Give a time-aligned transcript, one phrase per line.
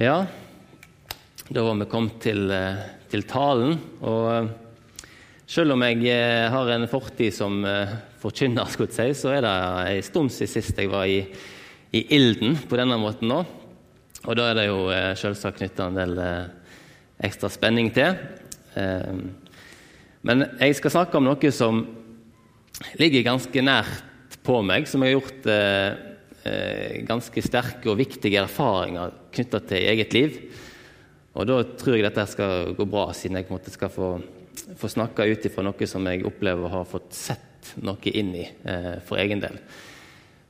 [0.00, 0.24] Ja,
[1.52, 2.78] da var vi kommet til, eh,
[3.12, 3.74] til talen.
[4.00, 4.46] Og eh,
[5.44, 7.58] selv om jeg eh, har en fortid som
[8.22, 9.50] forkynner, si, så er det
[9.90, 11.18] en stund siden sist jeg var i,
[11.92, 13.42] i, ilden på denne måten nå.
[14.24, 14.86] Og da er det jo
[15.18, 16.20] selvsagt knytta en del
[17.20, 18.16] ekstra spenning til.
[20.22, 21.82] Men jeg skal snakke om noe som
[22.96, 26.08] ligger ganske nært på meg, som jeg har gjort
[27.06, 30.38] ganske sterke og viktige erfaringer knytta til eget liv.
[31.32, 34.10] Og da tror jeg dette skal gå bra, siden jeg på en måte skal få,
[34.76, 38.44] få snakke ut ifra noe som jeg opplever å ha fått sett noe inn i
[38.44, 39.56] eh, for egen del.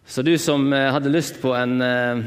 [0.07, 2.25] Så du som eh, hadde lyst på en, eh,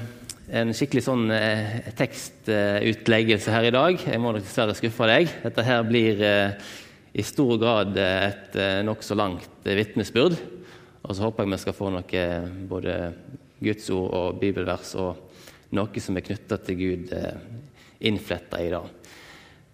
[0.61, 5.33] en skikkelig sånn eh, tekstutleggelse her i dag, jeg må dessverre skuffe deg.
[5.43, 6.71] Dette her blir eh,
[7.15, 10.35] i stor grad et nokså langt vitnesbyrd.
[11.05, 12.23] Og så håper jeg vi skal få noe
[12.67, 12.95] både
[13.65, 15.25] Guds ord og bibelvers og
[15.75, 17.39] noe som er knytta til Gud, eh,
[18.07, 18.81] innfletta i det.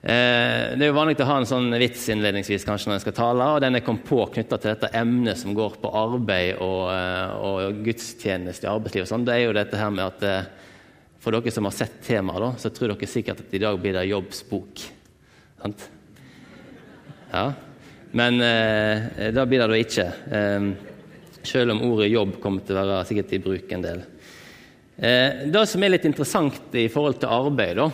[0.01, 3.17] Eh, det er jo vanlig å ha en sånn vits innledningsvis kanskje når jeg skal
[3.19, 6.89] tale, og den er kom på knytta til dette emnet som går på arbeid og,
[6.89, 9.11] eh, og gudstjeneste i arbeidslivet.
[9.11, 9.25] Sånn.
[9.27, 10.51] Det er jo dette her med at
[11.21, 14.09] For dere som har sett temaet, så tror dere sikkert at i dag blir det
[14.09, 14.79] jobbsbok.
[15.61, 15.83] Sant?
[17.31, 17.53] Ja.
[18.11, 20.07] Men eh, da blir det da ikke.
[20.33, 20.90] Eh,
[21.47, 24.03] selv om ordet 'jobb' kommer til å være sikkert i bruk en del.
[24.97, 27.89] Eh, det som er litt interessant i forhold til arbeid, da,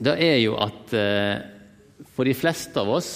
[0.00, 1.38] det er jo at eh,
[2.14, 3.10] for de fleste av oss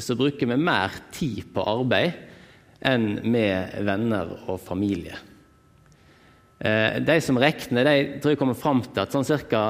[0.00, 2.12] så bruker vi mer tid på arbeid
[2.82, 5.16] enn med venner og familie.
[6.62, 9.62] Eh, de som regner, de tror jeg kommer fram til at sånn ca.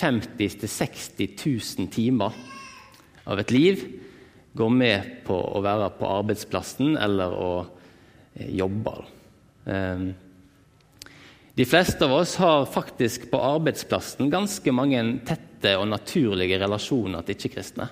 [0.00, 2.36] 50 000-60 000 timer
[3.30, 3.84] av et liv
[4.56, 7.52] går med på å være på arbeidsplassen eller å
[8.34, 9.04] jobber.
[9.64, 10.14] Ehm,
[11.54, 17.36] de fleste av oss har faktisk på arbeidsplassen ganske mange tette og naturlige relasjoner til
[17.36, 17.88] ikke-kristne.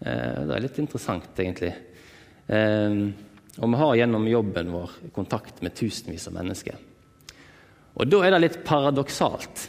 [0.00, 1.74] Eh, det er litt interessant, egentlig.
[2.48, 3.12] Ehm,
[3.58, 6.80] og vi har gjennom jobben vår kontakt med tusenvis av mennesker.
[8.00, 9.68] Og da er det litt paradoksalt.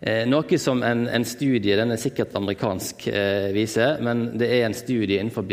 [0.00, 3.06] Eh, noe som en, en, studie, den er sikkert amerikansk,
[3.54, 5.46] viser, men det er en studie innenfor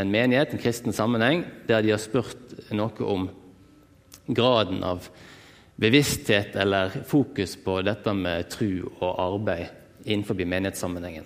[0.00, 3.28] en menighet, en kristen sammenheng, der de har spurt noe om
[4.30, 5.08] graden av
[5.80, 9.68] bevissthet eller fokus på dette med tru og arbeid
[10.04, 11.24] innenfor menighetssammenhengen.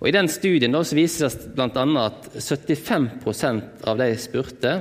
[0.00, 1.84] Og I den studien da, så vises det bl.a.
[2.04, 3.08] at 75
[3.88, 4.74] av de spurte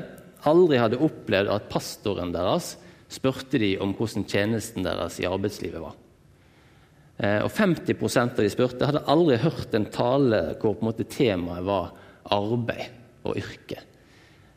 [0.49, 2.73] aldri hadde opplevd at pastoren deres
[3.13, 5.93] spurte de om hvordan tjenesten deres i arbeidslivet var.
[7.17, 11.93] Eh, og 50 av de spurte hadde aldri hørt en tale hvor en temaet var
[12.33, 13.81] arbeid og yrke.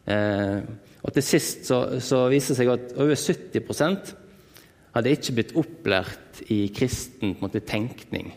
[0.07, 0.61] Eh,
[1.03, 4.15] og Til sist så, så viser det seg at over 70%
[4.97, 8.33] hadde ikke blitt opplært i kristen måte, tenkning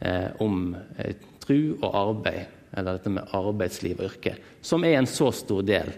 [0.00, 5.08] eh, om eh, tru og arbeid, eller dette med arbeidsliv og yrke, som er en
[5.08, 5.90] så stor del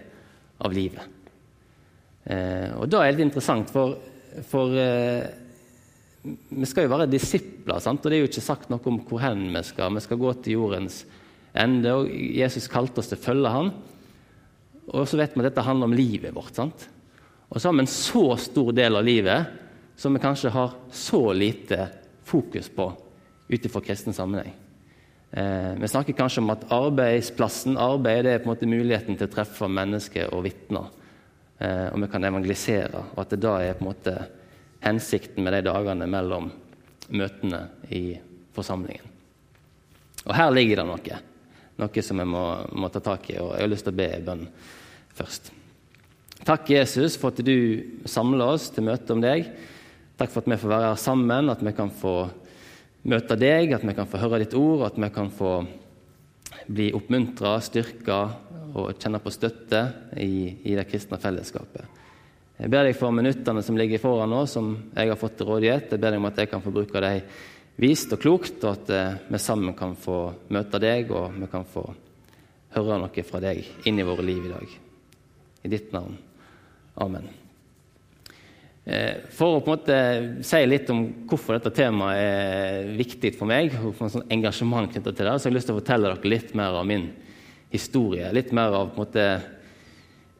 [0.63, 1.19] av livet.
[2.29, 3.97] Eh, og Da er det interessant, for,
[4.47, 5.27] for eh,
[6.23, 8.03] vi skal jo være disipler, sant?
[8.03, 9.93] og det er jo ikke sagt noe om hvor hen vi skal.
[9.95, 11.03] Vi skal gå til jordens
[11.59, 11.93] ende.
[11.93, 13.73] og Jesus kalte oss til å følge ham.
[14.89, 16.55] Og så vet vi at dette handler om livet vårt.
[16.55, 16.87] sant?
[17.49, 19.45] Og så har vi en så stor del av livet
[19.99, 21.89] som vi kanskje har så lite
[22.23, 22.91] fokus på
[23.49, 24.53] ut ifra kristen sammenheng.
[25.31, 29.27] Eh, vi snakker kanskje om at arbeidsplassen, arbeid, det er på en måte muligheten til
[29.27, 30.89] å treffe mennesker og vitner.
[31.57, 33.03] Eh, og vi kan evangelisere.
[33.13, 34.15] Og at det da er på en måte
[34.85, 36.51] hensikten med de dagene mellom
[37.09, 38.03] møtene i
[38.55, 39.05] forsamlingen.
[40.25, 41.19] Og her ligger det noe
[41.79, 42.43] noe som jeg må,
[42.75, 43.39] må, ta tak i.
[43.39, 44.45] og Jeg har lyst til å be bønn
[45.17, 45.51] først.
[46.47, 49.49] Takk, Jesus, for at du samler oss til møte om deg.
[50.19, 52.15] Takk for at vi får være her sammen, at vi kan få
[53.09, 55.53] møte deg, at vi kan få høre ditt ord, at vi kan få
[56.69, 58.19] bli oppmuntra, styrka
[58.77, 59.81] og kjenne på støtte
[60.21, 61.97] i, i, det kristne fellesskapet.
[62.59, 65.93] Jeg ber deg for minuttene som ligger foran oss, som jeg har fått til rådighet.
[65.93, 67.23] Jeg ber deg om at jeg kan få bruke dem
[67.79, 70.21] vist og klokt, og at eh, vi sammen kan få
[70.51, 71.85] møte deg, og vi kan få
[72.75, 74.79] høre noe fra deg inn i våre liv i dag.
[75.63, 76.17] I ditt navn.
[76.99, 77.29] Amen.
[78.89, 79.97] Eh, for å på en måte
[80.47, 84.89] si litt om hvorfor dette temaet er viktig for meg, og for en sånn engasjement
[84.91, 87.09] knyttet til det, så har jeg lyst til å fortelle dere litt mer av min
[87.73, 88.31] historie.
[88.33, 89.27] Litt mer av måte,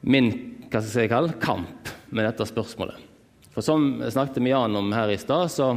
[0.01, 0.31] min
[0.69, 3.07] hva skal jeg kalle, kamp med dette spørsmålet.
[3.53, 5.71] For Som jeg snakket med Jan om her i stad, så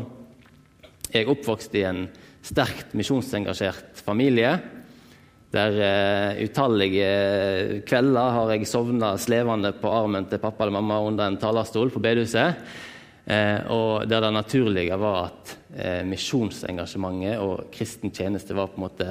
[1.12, 2.06] jeg er oppvokst i en
[2.42, 4.54] sterkt misjonsengasjert familie.
[5.52, 11.28] Der uh, utallige kvelder har jeg sovna slevende på armen til pappa eller mamma under
[11.28, 12.62] en talerstol på bedehuset.
[13.28, 18.86] Uh, og der det naturlige var at uh, misjonsengasjementet og kristen tjeneste var på en
[18.88, 19.10] måte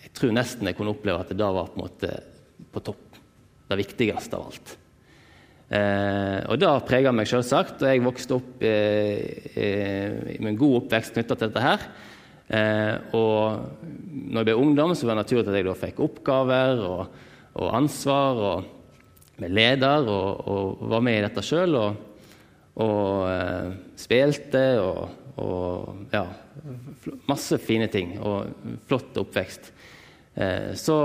[0.00, 2.14] Jeg tror nesten jeg kunne oppleve at det da var på en måte
[2.70, 3.18] på topp.
[3.70, 4.79] Det viktigste av alt.
[5.70, 7.84] Eh, og det prega meg selvsagt.
[7.84, 11.86] Og jeg vokste opp eh, eh, med en god oppvekst knytta til dette her.
[12.50, 16.84] Eh, og når jeg ble ungdom, så var det naturlig at jeg da fikk oppgaver
[16.88, 17.24] og,
[17.54, 18.44] og ansvar.
[18.50, 18.76] og
[19.40, 21.78] med leder og, og var med i dette sjøl.
[21.78, 22.26] Og,
[22.80, 23.70] og eh,
[24.00, 25.06] spilte og,
[26.12, 26.26] ja,
[27.30, 28.16] masse fine ting.
[28.18, 28.50] Og
[28.90, 29.70] flott oppvekst.
[30.34, 30.98] Eh, så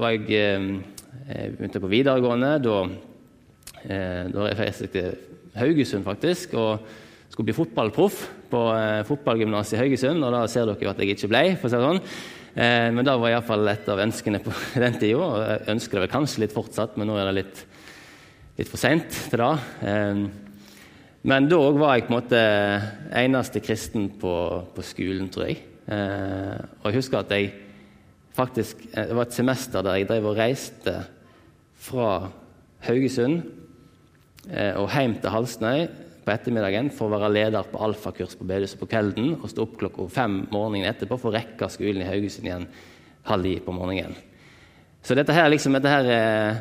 [0.00, 0.80] var jeg
[1.28, 2.56] begynte på videregående.
[2.64, 2.80] Da,
[3.86, 5.12] da jeg reiste til
[5.58, 6.54] Haugesund, faktisk.
[6.58, 6.82] og
[7.38, 8.16] skulle bli fotballproff
[8.50, 10.24] på eh, fotballgymnaset i Haugesund.
[10.24, 11.42] Og da ser dere jo at jeg ikke ble.
[11.60, 12.00] for å si det sånn.
[12.58, 15.28] Eh, men det var iallfall et av ønskene på den tida.
[15.44, 17.62] Jeg ønsker det vel kanskje litt fortsatt, men nå er det litt,
[18.58, 19.52] litt for seint til det.
[19.92, 20.24] Eh,
[21.28, 22.42] men da var jeg på en måte
[23.20, 24.34] eneste kristen på,
[24.74, 25.60] på skolen, tror jeg.
[25.94, 27.54] Eh, og jeg husker at jeg
[28.38, 30.92] faktisk Det var et semester der jeg drev og reiste
[31.82, 32.28] fra
[32.86, 33.57] Haugesund eh,
[34.48, 35.82] og hjem til Halsnøy
[36.28, 39.76] på ettermiddagen for å være leder på alfakurs på bedehuset på kvelden og stå opp
[39.80, 42.66] klokka fem morgenen etterpå for å rekke skolen i Haugesund igjen
[43.28, 44.16] halv ni på morgenen.
[45.04, 46.58] Så dette her, liksom, dette her eh,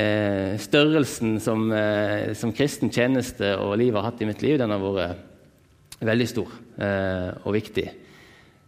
[0.00, 4.72] eh, størrelsen som, eh, som, kristen tjeneste og livet har hatt i mitt liv, den
[4.72, 7.88] har vært veldig stor eh, og viktig.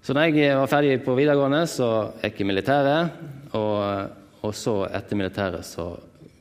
[0.03, 1.89] Så når jeg var ferdig på videregående, så
[2.25, 3.23] gikk jeg i militæret.
[3.55, 3.79] Og,
[4.43, 5.93] og, så etter militæret så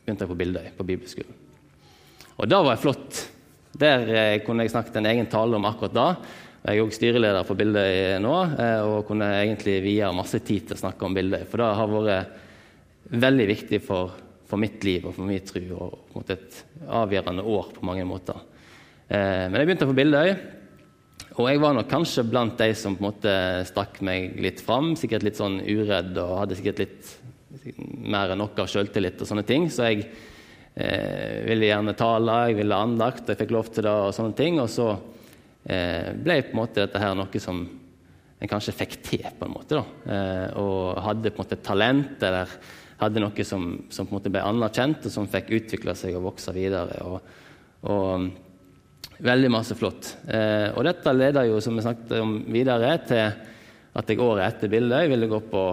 [0.02, 1.41] begynte jeg på Bildøy, på bibelskolen.
[2.42, 3.20] Og da var flott.
[3.78, 6.08] Der eh, kunne jeg snakket en egen tale om akkurat da.
[6.62, 10.78] Jeg er òg styreleder for Bildøy nå, eh, og kunne egentlig vie masse tid til
[10.78, 11.46] å snakke om Bildøy.
[11.50, 14.20] For det har vært veldig viktig for
[14.52, 18.42] for mitt liv og for min tro, og mot et avgjørende år på mange måter.
[19.08, 20.34] Eh, men jeg begynte på Bildøy,
[21.40, 23.36] og jeg var nok kanskje blant de som på en måte
[23.70, 24.92] stakk meg litt fram.
[25.00, 27.14] Sikkert litt sånn uredd og hadde sikkert litt
[28.04, 29.70] mer enn nok av sjøltillit og sånne ting.
[29.72, 30.10] Så jeg
[30.76, 34.60] eh, ville gjerne tale, jeg ville andakt, jeg fikk lov til det og sånne ting.
[34.64, 34.90] Og så
[35.66, 37.64] eh, ble på en måte dette her noe som
[38.42, 39.80] en kanskje fikk til, på en måte.
[39.80, 42.56] da, eh, Og hadde på en måte talent eller
[43.02, 46.28] hadde noe som, som, på en måte ble anerkjent, og som fikk utvikle seg og
[46.32, 47.02] vokse videre.
[47.06, 47.22] Og,
[47.90, 48.28] og um,
[49.22, 50.16] veldig masse flott.
[50.30, 53.24] Eh, og dette leder jo, som vi snakket om videre, til
[53.98, 55.64] at jeg året etter bildet ville gå på,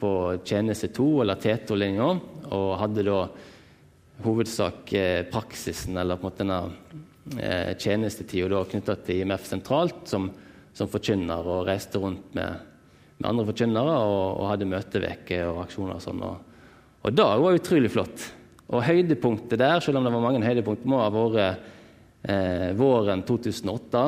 [0.00, 0.12] på
[0.46, 2.08] tjeneste 2, eller T2-linja,
[2.52, 3.18] og hadde da
[4.24, 6.60] hovedsak eh, praksisen, eller på en måte denne
[7.38, 10.30] eh, tjenestetida knytta til IMF sentralt, som,
[10.74, 12.62] som forkynner, og reiste rundt med,
[13.18, 16.24] med andre forkynnere og, og hadde møteveker og aksjoner og sånn.
[16.26, 16.64] Og,
[17.02, 18.26] og det var utrolig flott.
[18.72, 21.70] Og høydepunktet der, selv om det var mange høydepunkt, må ha vært
[22.24, 24.04] eh, våren 2008,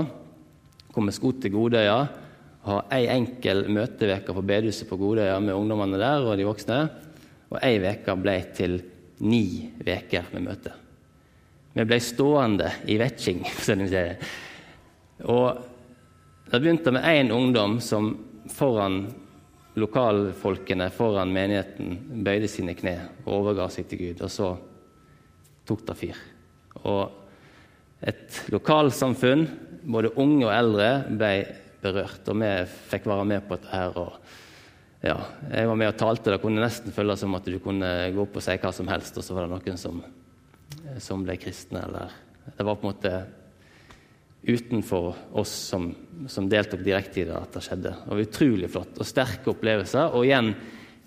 [0.95, 1.99] hvor vi skulle til Godøya.
[2.65, 6.81] Ha ei enkel møteveke på bedehuset på Godøya med ungdommene der og de voksne.
[7.53, 8.79] Og ei uke ble til
[9.23, 10.73] ni uker med møte.
[11.75, 14.19] Vi ble stående i vetching, som de sier.
[15.31, 15.61] Og
[16.51, 18.13] det begynte med én ungdom som
[18.53, 19.05] foran
[19.75, 22.95] lokalfolkene foran menigheten bøyde sine kne
[23.25, 24.23] og overga seg til Gud.
[24.23, 24.53] Og så
[25.67, 26.21] tok det fyr.
[26.85, 29.47] Og et lokalsamfunn,
[29.83, 31.33] både unge og eldre, ble
[31.83, 32.23] berørt.
[32.31, 32.53] Og vi
[32.93, 33.99] fikk være med på dette her.
[33.99, 34.44] og
[35.05, 35.19] ja,
[35.53, 36.33] Jeg var med og talte.
[36.33, 39.19] Det kunne nesten føles som at du kunne gå opp og si hva som helst,
[39.21, 40.03] og så var det noen som,
[41.03, 41.85] som ble kristne.
[41.85, 42.15] Eller
[42.57, 43.17] Det var på en måte
[44.45, 45.89] utenfor oss som,
[46.29, 47.93] som deltok direkte i det, at det skjedde.
[48.01, 50.17] Det var utrolig flott og sterke opplevelser.
[50.17, 50.53] Og igjen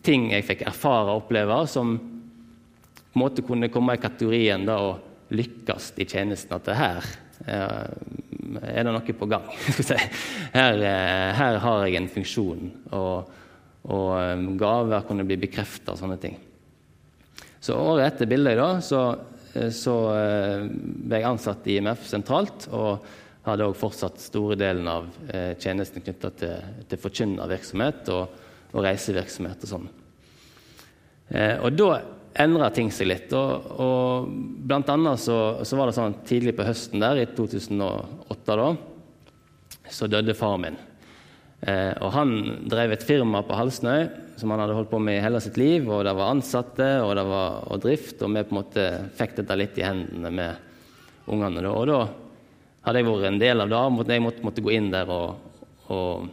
[0.05, 4.77] ting jeg fikk erfare og oppleve, som på en måte kunne komme i kategorien da
[4.81, 4.95] å
[5.33, 6.55] lykkes i tjenesten.
[6.57, 7.09] At det her
[7.45, 9.49] eh, er det noe på gang.
[10.59, 13.33] her, eh, her, har jeg en funksjon, og,
[13.87, 16.35] og eh, gaver kunne bli bekrefta og sånne ting.
[17.63, 19.01] Så året etter bildet da, så,
[19.73, 22.67] så ble jeg ansatt i IMF sentralt.
[22.69, 23.07] og
[23.47, 28.35] hadde òg fortsatt store delen av eh, tjenesten knytta til, til forkynnervirksomhet og,
[28.73, 29.87] og, reisevirksomhet og sånn.
[31.31, 31.91] Eh, og da
[32.43, 33.31] endra ting seg litt.
[33.37, 34.27] Og, og
[34.67, 38.69] blant annet så, så, var det sånn tidlig på høsten der, i 2008, da,
[39.95, 40.77] så døde far min.
[41.61, 42.33] Eh, og han
[42.69, 44.05] drev et firma på Halsnøy
[44.37, 45.87] som han hadde holdt på med i hele sitt liv.
[45.89, 48.87] og Det var ansatte og det var og drift, og vi på en måte
[49.17, 51.63] fikk dette litt i hendene med ungene.
[51.65, 51.73] Da.
[51.73, 52.01] Og da
[52.85, 55.63] hadde jeg vært en del av det, og jeg måtte, måtte gå inn der og,
[55.89, 56.27] og,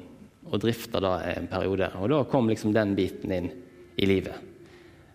[0.50, 1.88] og drifte det en periode.
[2.00, 3.49] Og da kom liksom den biten inn
[3.97, 4.52] i livet.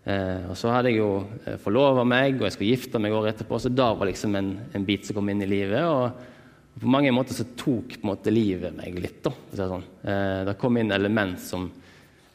[0.10, 1.12] Eh, og Så hadde jeg jo
[1.46, 3.62] eh, forlova meg, og jeg skulle gifte meg året etterpå.
[3.62, 5.86] Så da var liksom en, en bit som kom inn i livet.
[5.86, 6.39] og
[6.80, 9.22] på mange måter så tok måte livet meg litt.
[9.24, 9.86] da, sånn.
[10.04, 11.70] Eh, det kom inn element som,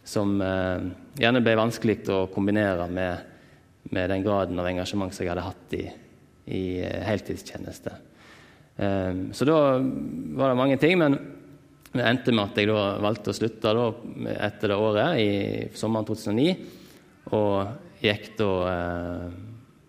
[0.05, 0.89] som eh,
[1.21, 3.31] gjerne ble vanskelig å kombinere med,
[3.91, 5.85] med, den graden av engasjement som jeg hadde hatt i,
[6.51, 7.95] i eh, heltidstjeneste.
[8.77, 11.19] Eh, så da var det mange ting, men
[11.95, 13.89] det endte med at jeg da valgte å slutte da,
[14.49, 16.57] etter det året, i sommeren 2009.
[17.39, 19.29] Og gikk da eh,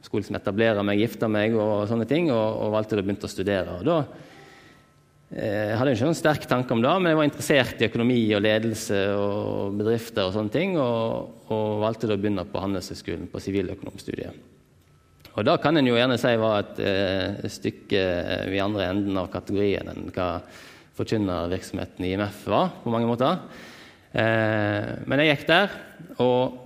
[0.05, 3.31] skulle liksom etablere meg, gifte meg og sånne ting, og, og valgte å begynne å
[3.31, 3.79] studere.
[3.79, 3.97] Og da
[5.33, 8.19] jeg eh, hadde ikke noen sterk tanke om det, men jeg var interessert i økonomi
[8.37, 13.29] og ledelse og bedrifter og sånne ting, og, og valgte da å begynne på Handelshøyskolen
[13.31, 14.51] på siviløkonomstudiet.
[15.35, 18.03] Og da kan en jo gjerne si var et eh, stykke
[18.53, 20.29] i andre enden av kategorien enn hva
[20.95, 23.41] forkynnervirksomheten i IMF var, på mange måter.
[24.15, 25.75] Eh, men jeg gikk der,
[26.23, 26.61] og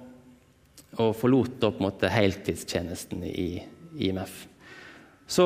[1.00, 3.62] og forlot da på en måte heltidstjenesten i
[4.10, 4.42] IMF.
[5.30, 5.46] Så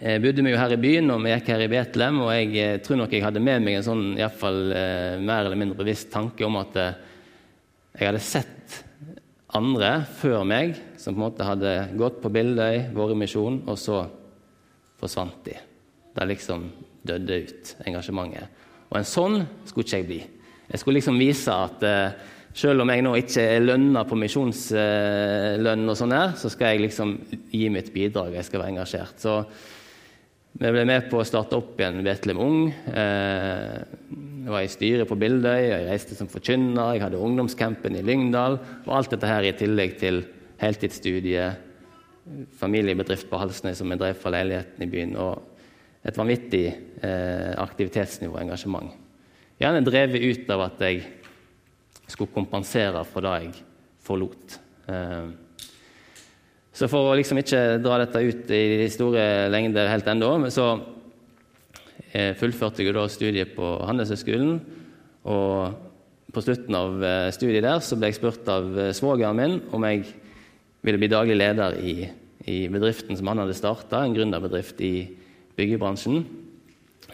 [0.00, 2.20] eh, bodde vi jo her i byen, og vi gikk her i Betlehem.
[2.24, 5.44] Og jeg eh, tror nok jeg hadde med meg en sånn i fall, eh, mer
[5.44, 8.80] eller mindre bevisst tanke om at jeg hadde sett
[9.54, 13.78] andre før meg som på en måte hadde gått på Bildøy, vært i misjon, og
[13.78, 14.02] så
[15.00, 15.58] forsvant de.
[16.14, 16.68] Det liksom
[17.06, 18.62] døde ut, engasjementet.
[18.90, 20.22] Og en sånn skulle ikke jeg bli.
[20.70, 21.84] Jeg skulle liksom vise at
[22.54, 26.84] selv om jeg nå ikke er lønna på misjonslønn, og sånn her, så skal jeg
[26.84, 27.16] liksom
[27.50, 28.36] gi mitt bidrag.
[28.38, 29.18] Jeg skal være engasjert.
[29.18, 29.40] Så
[30.54, 32.58] vi ble med på å starte opp igjen Betlehem Ung.
[32.70, 33.78] Eh,
[34.44, 38.60] jeg var i styret på Bildøy, jeg reiste som forkynner, jeg hadde ungdomscampen i Lyngdal.
[38.84, 40.22] Og alt dette her i tillegg til
[40.60, 41.58] heltidsstudiet,
[42.60, 48.36] familiebedrift på Halsnøy som jeg drev fra leiligheten i byen, og et vanvittig eh, aktivitetsnivå
[48.36, 48.94] og engasjement.
[49.58, 51.02] Gjerne drevet ut av at jeg
[52.06, 53.64] skulle kompensere for det jeg
[54.06, 54.58] forlot.
[54.86, 55.34] Eh,
[56.74, 60.66] så for å liksom ikke dra dette ut i de store lengder helt ennå, så
[62.10, 64.58] eh, fullførte jeg da studiet på Handelshøyskolen.
[65.30, 68.66] Og på slutten av eh, studiet der så ble jeg spurt av
[68.96, 70.02] svogeren min om jeg
[70.84, 71.94] ville bli daglig leder i,
[72.50, 74.96] i bedriften som han hadde starta, en gründerbedrift i
[75.56, 76.26] byggebransjen.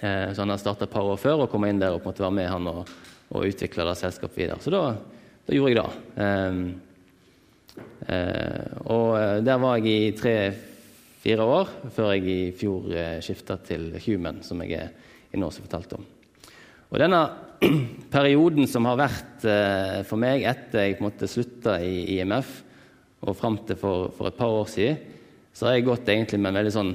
[0.01, 2.35] Så han hadde starta et par år før og kom inn der og måtte være
[2.35, 2.87] med han og
[3.31, 4.59] og utvikle det selskapet videre.
[4.63, 4.95] Så da,
[5.47, 6.31] da gjorde jeg det.
[7.79, 13.59] Uh, og eh, der var jeg i tre-fire år, før jeg i fjor eh, skifta
[13.63, 14.91] til Human, som jeg er
[15.31, 16.07] i nå, som fortalte om.
[16.91, 17.21] Og denne
[18.17, 22.51] perioden som har vært uh, for meg etter jeg måte slutta i IMF,
[23.21, 24.97] og fram til for, for, et par år siden,
[25.53, 26.95] så har jeg gått egentlig med en veldig sånn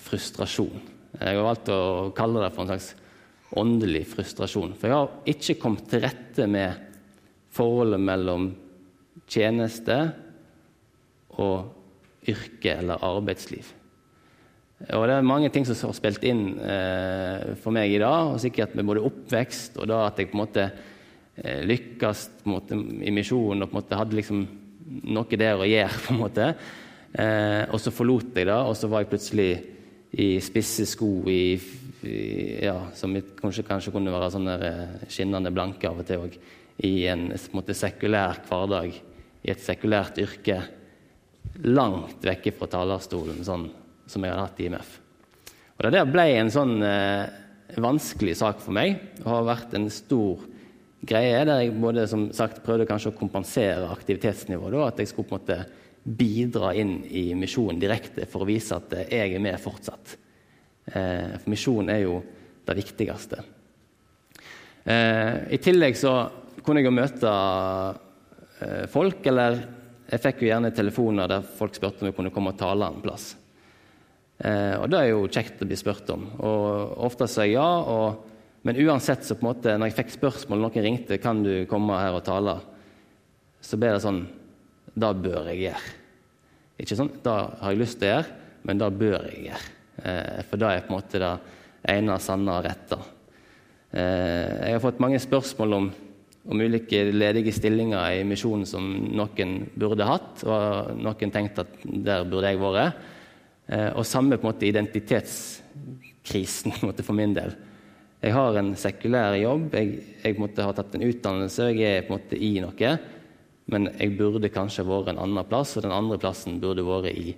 [0.00, 0.80] frustrasjon.
[1.20, 1.82] Jeg har valgt å
[2.16, 2.88] kalle det for en slags
[3.60, 4.72] åndelig frustrasjon.
[4.78, 6.88] For jeg har ikke kommet til rette med
[7.54, 8.50] forholdet mellom
[9.30, 9.98] tjeneste
[11.40, 13.76] og yrke eller arbeidsliv.
[14.96, 18.40] Og Det er mange ting som har spilt inn eh, for meg i dag, og
[18.40, 20.64] sikkert med både oppvekst og da at jeg på en måte
[21.36, 24.46] eh, lykkes måte, i misjonen og på en måte hadde liksom
[25.12, 26.00] noe der å gjøre.
[26.06, 26.48] på en måte.
[27.12, 29.50] Eh, og så forlot jeg det, og så var jeg plutselig
[30.10, 31.42] i spisse sko i
[32.02, 36.36] ja, som kanskje, kanskje, kunne være sånne eh, skinnende blanke av og til òg,
[36.86, 38.96] i en, en måte, sekulær hverdag,
[39.42, 40.58] i et sekulært yrke,
[41.64, 43.68] langt vekke fra talerstolen, sånn
[44.10, 44.90] som jeg hadde hatt i IMF.
[45.76, 47.30] Og Det der ble en sånn eh,
[47.80, 50.42] vanskelig sak for meg, og har vært en stor
[51.00, 54.76] greie der jeg både som sagt prøvde kanskje å kompensere aktivitetsnivået.
[54.84, 55.60] At jeg skulle på en måte
[56.00, 60.16] bidra inn i misjonen direkte for å vise at jeg er med fortsatt.
[60.90, 62.20] Eh, for misjonen er jo
[62.66, 63.40] det viktigste.
[64.84, 66.14] Eh, I tillegg så
[66.64, 68.06] kunne jeg jo møte eh,
[68.92, 69.60] folk, eller
[70.10, 73.02] jeg fikk jo gjerne telefoner der folk spurte om jeg kunne komme og tale en
[73.04, 73.30] plass.
[74.40, 76.24] Og det er jo kjekt å bli spurt om.
[76.44, 77.66] Og ofte sa jeg ja.
[77.92, 78.26] Og,
[78.66, 81.98] men uansett, så på en måte, når jeg fikk spørsmål, noen ringte kan du komme
[82.00, 82.56] her og tale,
[83.60, 84.22] så ble det sånn
[84.96, 85.92] Det bør jeg gjøre.
[86.80, 89.66] Ikke sånn, Det har jeg lyst til å gjøre, men det bør jeg gjøre.
[90.04, 91.32] Eh, for det er på en måte det
[91.92, 92.98] ene sanne og rette.
[93.90, 95.90] Eh, jeg har fått mange spørsmål om,
[96.48, 102.24] om ulike ledige stillinger i misjonen som noen burde hatt, og noen tenkte at der
[102.28, 102.92] burde jeg vært.
[103.70, 107.50] Eh, og samme på en måte identitetskrisen på en måte, for min del.
[108.20, 109.86] Jeg har en sekulær jobb, jeg,
[110.24, 112.90] jeg måte, har tatt en utdannelse, jeg er på en måte i noe.
[113.70, 117.36] Men jeg burde kanskje vært en annen plass, og den andre plassen burde vært i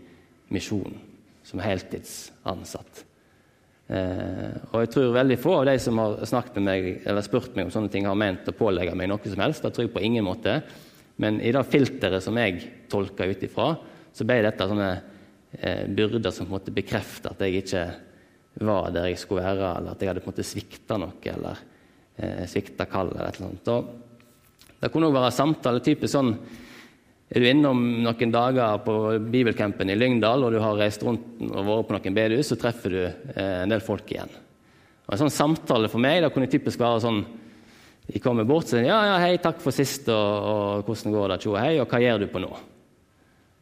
[0.53, 0.97] misjonen
[1.47, 3.12] som heltidsansatt.
[3.93, 7.57] Eh, og jeg tror veldig få av de som har snakket med meg eller spurt
[7.57, 9.65] meg om sånne ting, har ment å pålegge meg noe som helst.
[9.65, 10.61] Det tror jeg på ingen måte.
[11.21, 13.75] Men i det filteret som jeg tolka ut ifra,
[14.13, 14.89] så ble dette sånne
[15.59, 17.85] eh, byrder som på en måte bekrefter at jeg ikke
[18.65, 21.61] var der jeg skulle være, eller at jeg hadde på en måte svikta noe, eller
[22.17, 23.71] eh, svikta kallet, eller et eller annet.
[23.73, 26.35] Og det kunne òg være samtale typisk sånn
[27.33, 28.95] er du innom noen dager på
[29.33, 32.91] bibelcampen i Lyngdal og du har reist rundt og vært på noen bedehus, så treffer
[32.93, 34.33] du eh, en del folk igjen.
[35.07, 37.25] Og En sånn samtale for meg da kunne typisk være sånn
[38.13, 41.27] De kommer bort og sier ja, ja, hei, takk for sist, og, og hvordan går
[41.33, 42.53] det, hei, og hva gjør du på nå?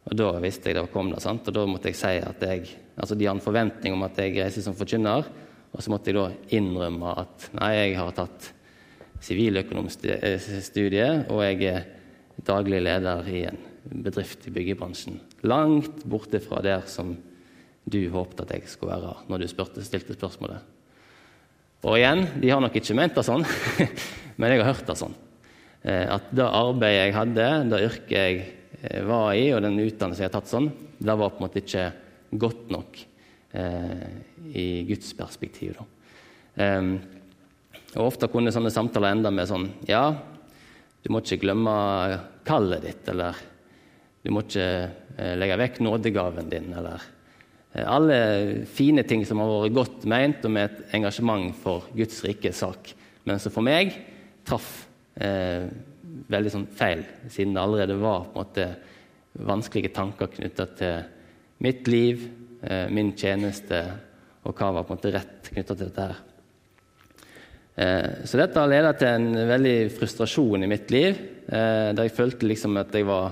[0.01, 1.47] Og Da visste jeg det kom det, sant?
[1.47, 2.61] og da måtte jeg si at jeg
[2.97, 5.21] altså de har en forventning om at jeg reiser som forkynner,
[5.71, 8.39] og så måtte jeg da innrømme at nei, jeg har tatt
[9.23, 11.81] siviløkonomstudiet, og jeg er
[12.47, 13.59] daglig leder i en
[14.03, 15.19] bedrift i byggebransjen.
[15.47, 17.15] Langt borte fra der som
[17.83, 20.61] du håpet at jeg skulle være når du spurte, stilte spørsmålet.
[21.81, 23.45] Og igjen, de har nok ikke ment det sånn,
[24.37, 25.15] men jeg har hørt det sånn.
[25.81, 28.43] Eh, at det arbeidet jeg hadde, det yrket jeg
[28.83, 30.69] eh, var i, og den utdannelsen jeg har tatt sånn,
[31.01, 31.87] det var på en måte ikke
[32.37, 33.01] godt nok
[33.57, 34.05] eh,
[34.53, 35.79] i Guds perspektiv.
[35.79, 35.87] Da.
[36.67, 36.91] Eh,
[37.97, 40.05] og Ofte kunne sånne samtaler ende med sånn Ja,
[41.01, 41.73] du må ikke glemme
[42.45, 43.37] kallet ditt, eller
[44.21, 44.67] du må ikke
[45.17, 47.01] eh, legge vekk nådegaven din, eller
[47.73, 48.19] eh, Alle
[48.69, 52.93] fine ting som har vært godt meint og med et engasjement for Guds rike sak,
[53.25, 53.95] men som for meg
[54.47, 54.69] traff
[55.17, 55.65] eh,
[56.31, 58.69] veldig sånn feil, siden det allerede var på en måte
[59.47, 61.03] vanskelige tanker knytta til
[61.63, 62.27] mitt liv,
[62.61, 63.83] eh, min tjeneste,
[64.43, 66.01] og hva var på en måte rett knytta til dette.
[66.11, 66.30] her.
[67.75, 72.15] Eh, så dette har ledet til en veldig frustrasjon i mitt liv, eh, der jeg
[72.17, 73.31] følte liksom at jeg var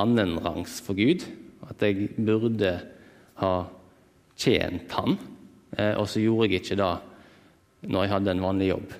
[0.00, 1.24] annenrangs for Gud.
[1.70, 2.72] At jeg burde
[3.40, 3.52] ha
[4.40, 5.18] tjent Han,
[5.76, 6.94] eh, og så gjorde jeg ikke det
[7.90, 8.90] når jeg hadde en vanlig jobb.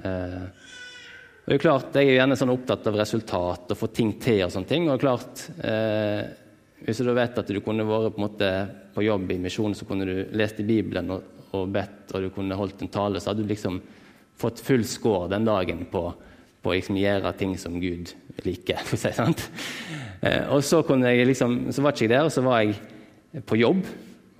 [0.00, 4.44] Og det er klart, Jeg er gjerne sånn opptatt av resultat og få ting til.
[4.44, 5.50] og sånne ting, og det er klart,
[6.86, 8.28] Hvis du vet at du kunne vært på,
[8.94, 11.22] på jobb i misjonen, så kunne du lest i Bibelen og,
[11.52, 13.82] og bedt, og du kunne holdt en tale, så hadde du liksom
[14.40, 16.04] fått full score den dagen på,
[16.60, 18.12] på å liksom gjøre ting som Gud
[18.46, 18.80] liker.
[18.86, 19.48] for å si sant?
[20.20, 23.84] Eh, og så, liksom, så, var ikke jeg der, og så var jeg på jobb.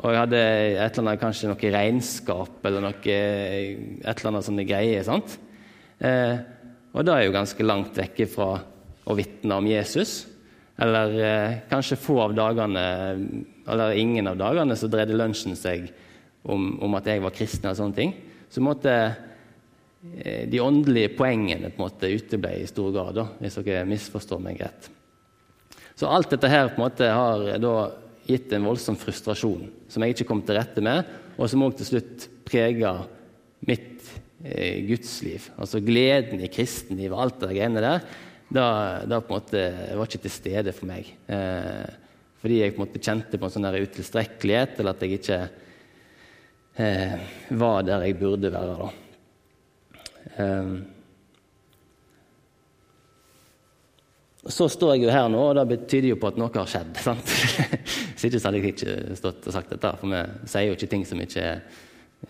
[0.00, 4.66] Og jeg hadde et eller annet, kanskje noe regnskap eller noe, et eller annet sånne
[4.68, 5.04] greier.
[5.04, 5.36] sant?
[6.00, 6.36] Eh,
[6.90, 8.50] og da er jeg jo ganske langt vekke fra
[9.04, 10.22] å vitne om Jesus.
[10.80, 12.84] Eller eh, kanskje få av dagene,
[13.68, 15.90] eller ingen av dagene, så dreide lunsjen seg
[16.44, 17.68] om, om, at jeg var kristen.
[17.68, 18.14] og sånne ting.
[18.50, 19.29] Så måtte Eh,
[20.00, 24.62] de åndelige poengene på en måte uteble i stor grad, da, hvis dere misforstår meg
[24.62, 24.88] rett.
[26.00, 27.74] Så alt dette her på en måte har da
[28.24, 31.04] gitt en voldsom frustrasjon som jeg ikke kom til rette med,
[31.36, 33.02] og som òg til slutt preger
[33.68, 34.06] mitt
[34.44, 35.50] eh, gudsliv.
[35.60, 38.04] Altså gleden i kristenlivet og alt det greiene der.
[38.50, 38.66] Da,
[39.06, 39.64] da på en måte
[39.98, 41.12] var ikke til stede for meg.
[41.30, 41.84] Eh,
[42.40, 45.40] fordi jeg på en måte kjente på en sånn utilstrekkelighet, eller at jeg ikke
[46.80, 47.16] eh,
[47.60, 48.80] var der jeg burde være.
[48.80, 49.09] da.
[50.36, 50.72] Um,
[54.48, 56.96] så står jeg jo her nå, og det betyr jo på at noe har skjedd.
[57.06, 57.34] sant?
[58.14, 60.90] Hvis ikke så hadde jeg ikke stått og sagt dette, for vi sier jo ikke
[60.94, 61.60] ting som ikke er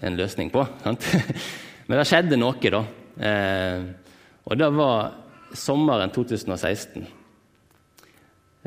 [0.07, 0.65] en løsning på.
[0.85, 1.07] sant?
[1.89, 2.83] Men det skjedde noe, da.
[3.31, 3.87] Eh,
[4.47, 5.15] og det var
[5.59, 7.07] sommeren 2016.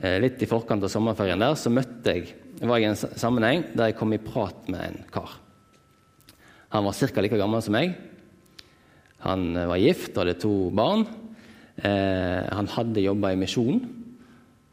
[0.01, 2.33] Eh, litt i forkant av sommerferien der så møtte jeg
[2.63, 5.35] var jeg i en sammenheng der jeg kom i prat med en kar.
[6.73, 7.21] Han var ca.
[7.21, 7.95] like gammel som meg.
[9.23, 11.05] Han var gift og hadde to barn.
[11.77, 13.79] Eh, han hadde jobba i misjon,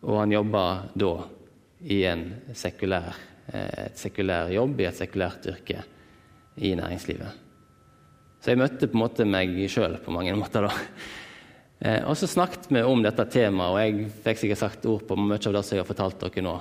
[0.04, 0.64] og han jobba
[0.98, 1.12] da
[1.80, 2.02] i
[2.52, 3.14] sekulær,
[3.52, 5.84] eh, et sekulær jobb i et sekulært yrke
[6.60, 7.46] i næringslivet.
[8.40, 10.68] Så jeg møtte på en måte meg sjøl på mange måter.
[10.68, 10.72] da.
[11.80, 15.16] Eh, og så snakket vi om dette temaet, og jeg fikk sikkert sagt ord på
[15.16, 16.56] mye av det som jeg har fortalt dere nå.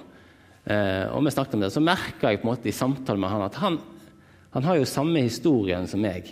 [0.64, 3.30] Eh, og vi snakket om det, Så merka jeg på en måte i samtalen med
[3.30, 3.80] han at han,
[4.54, 6.32] han har jo samme historien som meg.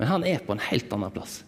[0.00, 1.42] Men han er på en helt annen plass.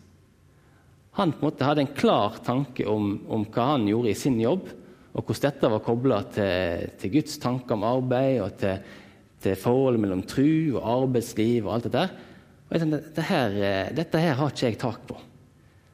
[1.16, 4.36] Han på en måte hadde en klar tanke om, om hva han gjorde i sin
[4.40, 4.68] jobb,
[5.12, 8.92] og hvordan dette var kobla til, til, Guds tanker om arbeid og til,
[9.44, 12.04] til forholdet mellom tru og arbeidsliv og alt dette.
[12.68, 13.58] Og jeg tenkte, dette, her,
[13.96, 15.18] dette her har ikke jeg tak på.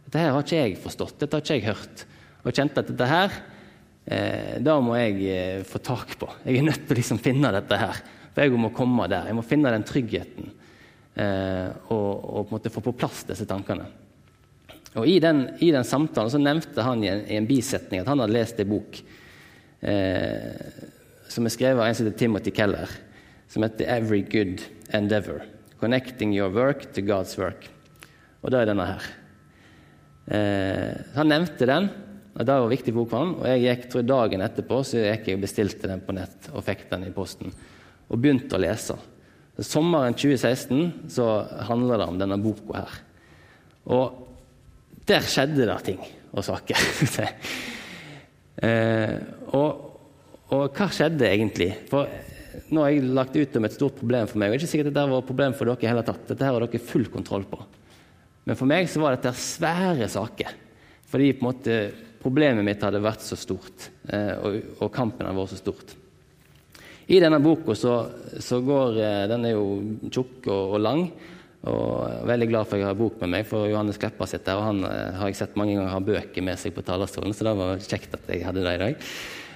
[0.08, 2.06] Dette her har ikke jeg forstått, dette har ikke jeg hørt.
[2.42, 3.42] Og kjente at dette her,
[4.06, 6.30] eh, da må jeg eh, få tak på.
[6.42, 8.02] Jeg er nødt til å liksom finne dette her.
[8.34, 9.30] For jeg må komme der.
[9.30, 10.67] Jeg må finne den tryggheten eh,
[11.18, 13.88] og, og, på en måte få på plass disse tankene.
[14.96, 18.08] Og I den, i den samtalen så nevnte han i en, i en, bisetning at
[18.08, 19.00] han hadde lest en bok
[19.82, 20.78] eh,
[21.28, 22.90] som er skrevet av en som heter Timothy Keller,
[23.48, 24.64] som heter 'Every Good
[24.96, 25.44] Endeavor'.
[25.78, 27.68] Connecting your work to God's work.
[28.42, 29.02] Og det er denne her.
[30.28, 31.90] Eh, han nevnte den,
[32.38, 35.26] og Det var viktig bok for han, og jeg gikk, tror Dagen etterpå så gikk
[35.26, 37.52] jeg og bestilte den på nett og fikk den i posten.
[38.08, 38.94] Og begynte å lese.
[39.58, 41.26] Sommeren 2016 så
[41.66, 42.98] handler det om denne boka her.
[43.90, 44.24] Og
[45.08, 46.78] der skjedde det ting og saker.
[48.68, 49.14] eh,
[49.56, 49.84] og,
[50.52, 51.72] og, hva skjedde egentlig?
[51.90, 52.06] For
[52.70, 54.52] nå har jeg lagt ut om et stort problem for meg.
[54.52, 56.26] Det er ikke sikkert at dette var et problem for dere heller tatt.
[56.30, 57.62] Dette har dere full kontroll på.
[58.48, 60.54] Men for meg så var dette svære saker.
[61.08, 61.80] Fordi på en måte
[62.22, 65.96] problemet mitt hadde vært så stort, eh, og, og kampen hadde vært så stort.
[67.08, 67.94] I denne boka så,
[68.38, 69.66] så går eh, Den er jo
[70.12, 71.02] tjukk og, og lang.
[71.68, 74.60] Og veldig glad for at jeg har bok med meg, for Johannes Kleppa sitter her.
[74.60, 77.48] Og han eh, har jeg sett mange ganger ha bøker med seg på talerstolen, så
[77.48, 79.08] det var kjekt at jeg hadde det i dag.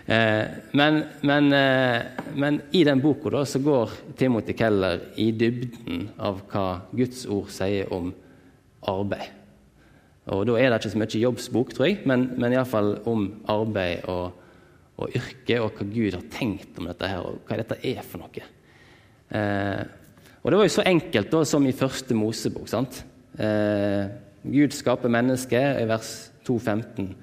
[0.06, 0.44] Eh,
[0.80, 6.66] men, men, eh, men, i den boka så går Timothy Keller i dybden av hva
[6.90, 8.10] Guds ord sier om
[8.90, 9.38] arbeid.
[10.32, 14.06] Og Da er det ikke så mye jobbsbok, tror jeg, men, men iallfall om arbeid
[14.10, 14.38] og,
[15.02, 18.22] og, yrke, og hva Gud har tenkt om dette her, og hva dette er for
[18.22, 18.46] noe.
[19.32, 19.82] Eh,
[20.42, 22.68] og Det var jo så enkelt da, som i første Mosebok.
[22.68, 23.04] sant?
[23.38, 24.08] Eh,
[24.42, 27.14] Gud skaper mennesket, i vers 2,15.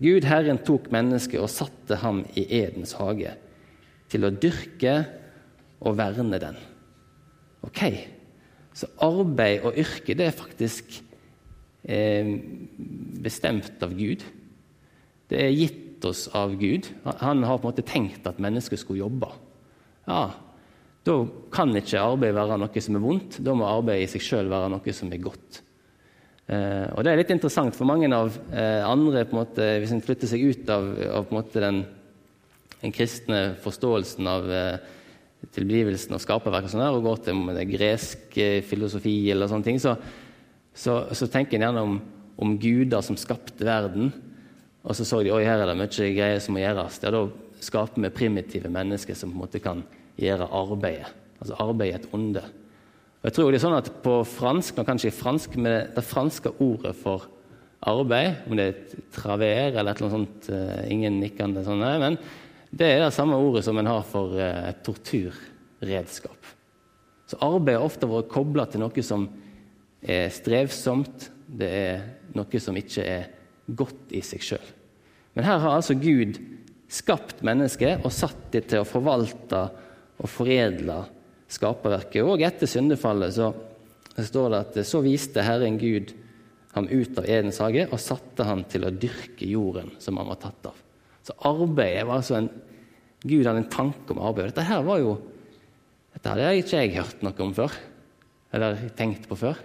[0.00, 3.34] Gud Herren tok mennesket og satte ham i Edens hage
[4.08, 4.94] til å dyrke
[5.80, 6.56] og verne den.
[7.66, 7.82] Ok,
[8.72, 11.02] Så arbeid og yrke det er faktisk
[11.84, 12.28] eh,
[13.20, 14.22] bestemt av Gud.
[15.28, 16.88] Det er gitt oss av Gud.
[17.04, 19.28] Han har på en måte tenkt at mennesket skulle jobbe.
[20.08, 20.30] Ja,
[21.06, 21.16] da
[21.52, 24.68] kan ikke arbeid være noe som er vondt, da må arbeid i seg sjøl være
[24.72, 25.62] noe som er godt.
[26.50, 30.30] Eh, og Det er litt interessant, for mange av eh, andre, måte, hvis en flytter
[30.30, 30.88] seg ut av,
[31.20, 31.84] av den,
[32.80, 34.80] den, kristne forståelsen av eh,
[35.54, 39.94] tilblivelsen og skaperverk og, sånn og går til det gresk filosofi, eller sånne ting, så,
[40.74, 41.94] så, så tenker en gjerne om,
[42.36, 44.10] om, guder som skapte verden.
[44.84, 47.00] Og så så de oi, her er det mye greier som må gjøres.
[47.04, 47.26] Ja, da
[47.60, 49.82] skaper vi primitive mennesker som på en måte kan
[50.20, 51.10] gjøre arbeidet.
[51.40, 52.42] Altså arbeid et onde.
[53.20, 56.52] Og jeg tror det er sånn at På fransk, nå kanskje fransk, med det franske
[56.60, 57.28] ordet for
[57.80, 61.96] arbeid, om det er traver eller et eller annet sånt uh, Ingen nikkende sånn, nei,
[62.00, 62.18] men
[62.70, 66.50] det er det samme ordet som en har for et torturredskap.
[67.26, 69.26] Så arbeid har ofte vært kobla til noe som
[70.00, 72.04] er strevsomt, det er
[72.36, 73.26] noe som ikke er
[73.76, 74.68] godt i seg sjøl.
[75.36, 76.40] Men her har altså Gud
[76.90, 79.62] skapt mennesket og satt det til å forvalte
[80.20, 81.04] og foredle
[81.50, 82.24] skaperverket.
[82.24, 83.52] Og etter syndefallet så
[84.20, 86.12] står det at så viste Herren Gud
[86.74, 90.40] ham ut av Edens hage og satte ham til å dyrke jorden som han var
[90.42, 90.76] tatt av.
[91.26, 92.50] Så arbeidet var altså en
[93.20, 94.48] Gud hadde en tanke om arbeid.
[94.48, 95.18] Dette her var jo
[96.14, 97.74] dette hadde jeg ikke jeg hørt noe om før,
[98.56, 99.60] eller tenkt på før.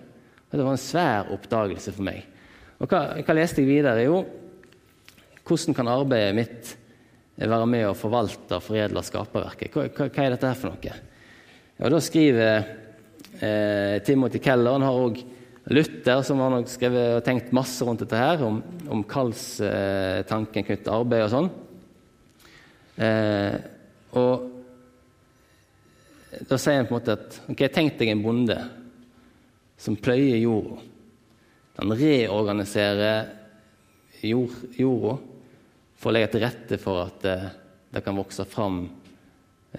[0.52, 2.22] Det var en svær oppdagelse for meg.
[2.82, 4.04] Og hva, hva leste jeg videre?
[4.04, 4.24] Jo,
[5.46, 6.74] hvordan kan arbeidet mitt
[7.36, 9.74] være med å forvalte og foredle skaperverket.
[9.74, 10.98] Hva, hva, hva, er dette her for noe?
[11.84, 12.54] Og Da skriver
[13.44, 15.20] eh, Timothy Keller Han har òg
[15.76, 18.60] Luther, som har nok skrevet og tenkt masse rundt dette her, om,
[18.94, 21.48] om kallstanken knyttet til arbeid og sånn.
[23.02, 23.56] Eh,
[24.22, 24.52] og
[26.46, 28.60] da sier han på en måte at ok, tenk deg en bonde
[29.82, 30.78] som pløyer jorda.
[31.76, 33.26] Han reorganiserer
[34.24, 35.18] jord, jorda
[36.00, 37.48] for å legge til rette for at eh,
[37.96, 38.82] det kan vokse fram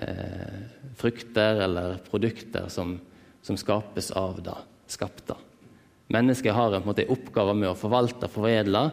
[0.00, 0.60] eh,
[0.96, 2.96] frukter eller produkter som,
[3.44, 4.56] som skapes av det
[4.92, 5.36] skapte.
[6.12, 8.84] Mennesket har en, måte, oppgave med å forvalte og foredle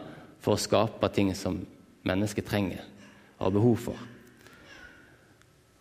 [0.42, 1.60] for å skape ting som
[2.04, 2.82] mennesket trenger
[3.38, 4.02] og har behov for.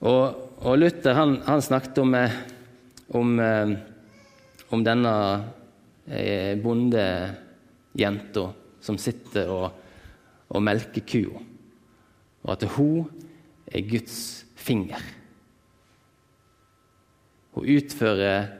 [0.03, 0.23] Og,
[0.63, 2.39] og Luther han, han, snakket om, eh,
[3.15, 3.75] om, eh,
[4.75, 5.13] om denne
[6.07, 8.49] eh, bondejenta
[8.83, 9.83] som sitter og
[10.53, 11.41] og melker kua,
[12.43, 13.07] og at hun
[13.67, 15.01] er Guds finger.
[17.53, 18.51] Hun utfører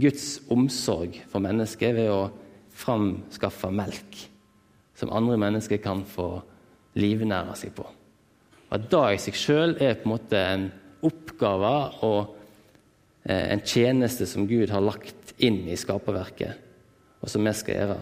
[0.00, 2.28] Guds omsorg for mennesket ved å
[2.80, 4.26] framskaffe melk
[4.96, 6.42] som andre mennesker kan få
[7.00, 7.86] livnære seg på.
[8.70, 10.66] At det i seg sjøl er på en måte en
[11.06, 11.74] oppgave
[12.06, 12.34] og
[13.24, 16.69] eh, en tjeneste som Gud har lagt inn i skaperverket,
[17.20, 17.98] og som vi skal gjøre.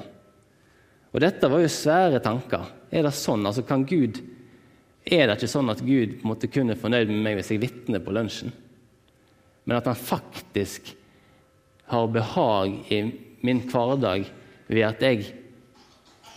[1.12, 2.68] Og Dette var jo svære tanker.
[2.92, 3.46] Er det sånn?
[3.48, 4.20] Altså, kan Gud,
[5.09, 8.14] er det ikke sånn at Gud måtte kunne fornøyd med meg hvis jeg vitner på
[8.14, 8.52] lunsjen?
[9.64, 10.92] Men at han faktisk
[11.88, 13.02] har behag i
[13.44, 14.28] min hverdag
[14.68, 15.31] ved at jeg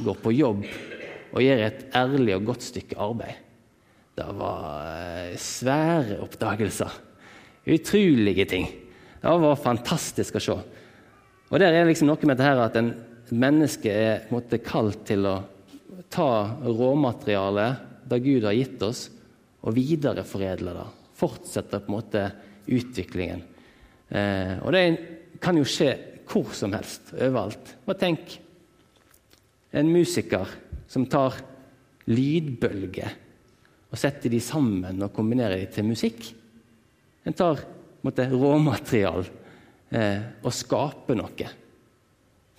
[0.02, 0.65] går på jobb
[1.32, 3.39] og gjør et ærlig og godt stykke arbeid.
[4.17, 6.91] Det var eh, svære oppdagelser.
[7.72, 8.67] Utrolige ting.
[9.22, 10.58] Det var fantastisk å se.
[11.52, 12.94] Og der er liksom noe med det her at en
[13.32, 15.36] menneske er kalt til å
[16.12, 16.32] ta
[16.64, 19.06] råmaterialet det Gud har gitt oss,
[19.62, 20.86] og videreforedle det.
[21.20, 22.24] Fortsette på en måte
[22.72, 23.44] utviklingen.
[24.10, 24.84] Eh, og det
[25.44, 25.92] kan jo skje
[26.32, 27.76] hvor som helst, overalt.
[27.86, 28.38] Og tenk
[29.76, 30.50] en musiker
[30.92, 31.38] som tar
[32.10, 33.20] lydbølger
[33.92, 36.24] og setter de sammen og kombinerer de til musikk.
[37.28, 37.60] En tar
[38.02, 39.28] måte, råmaterial
[39.92, 41.52] eh, og skape noe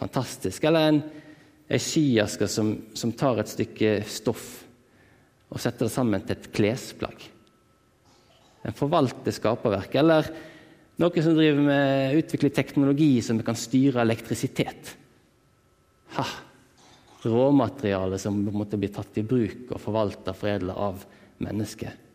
[0.03, 0.65] fantastisk.
[0.65, 1.03] Eller en,
[1.69, 4.49] en skiaske som, som, tar et stykke stoff
[5.53, 7.27] og setter det sammen til et klesplagg.
[8.67, 9.99] En forvalter skaperverket.
[10.01, 10.31] Eller
[11.03, 14.95] noen som driver med utvikler teknologi som kan styre elektrisitet.
[16.17, 16.27] Ha!
[17.23, 21.05] Råmateriale som måtte bli tatt i bruk og forvalta og foredla av
[21.45, 22.09] mennesket.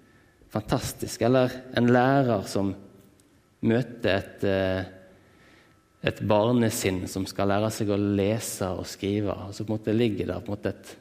[0.52, 1.22] Fantastisk.
[1.24, 2.74] Eller en lærer som
[3.68, 4.97] møter et, eh,
[6.08, 9.34] et barnesinn som skal lære seg å lese og skrive.
[9.48, 10.94] Og så på en måte ligger der på en måte et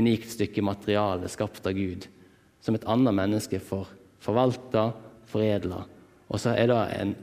[0.00, 2.06] unikt stykke materiale skapt av Gud,
[2.62, 3.88] som et annet menneske får
[4.22, 4.90] forvalta,
[5.30, 5.82] foredla.
[6.30, 7.14] Og så er det en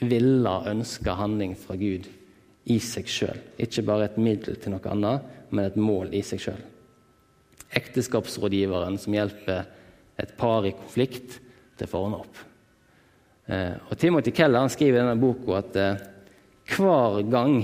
[0.00, 2.08] villa, ønska handling fra Gud
[2.70, 3.40] i seg sjøl.
[3.60, 6.60] Ikke bare et middel til noe annet, men et mål i seg sjøl.
[7.80, 9.64] Ekteskapsrådgiveren som hjelper
[10.20, 11.38] et par i konflikt
[11.78, 12.46] til å få ordne opp.
[13.50, 16.06] Eh, og Timothy Keller han skriver i denne boka at eh,
[16.70, 17.56] hver gang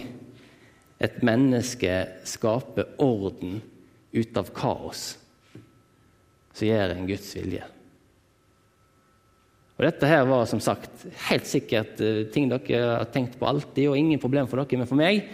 [0.98, 1.92] et menneske
[2.26, 3.60] skaper orden
[4.16, 5.06] ut av kaos,
[6.56, 7.66] så gjør en Guds vilje.
[9.76, 13.90] Og Dette her var som sagt helt sikkert uh, ting dere har tenkt på alltid,
[13.90, 15.26] og ingen problem for dere, men for meg,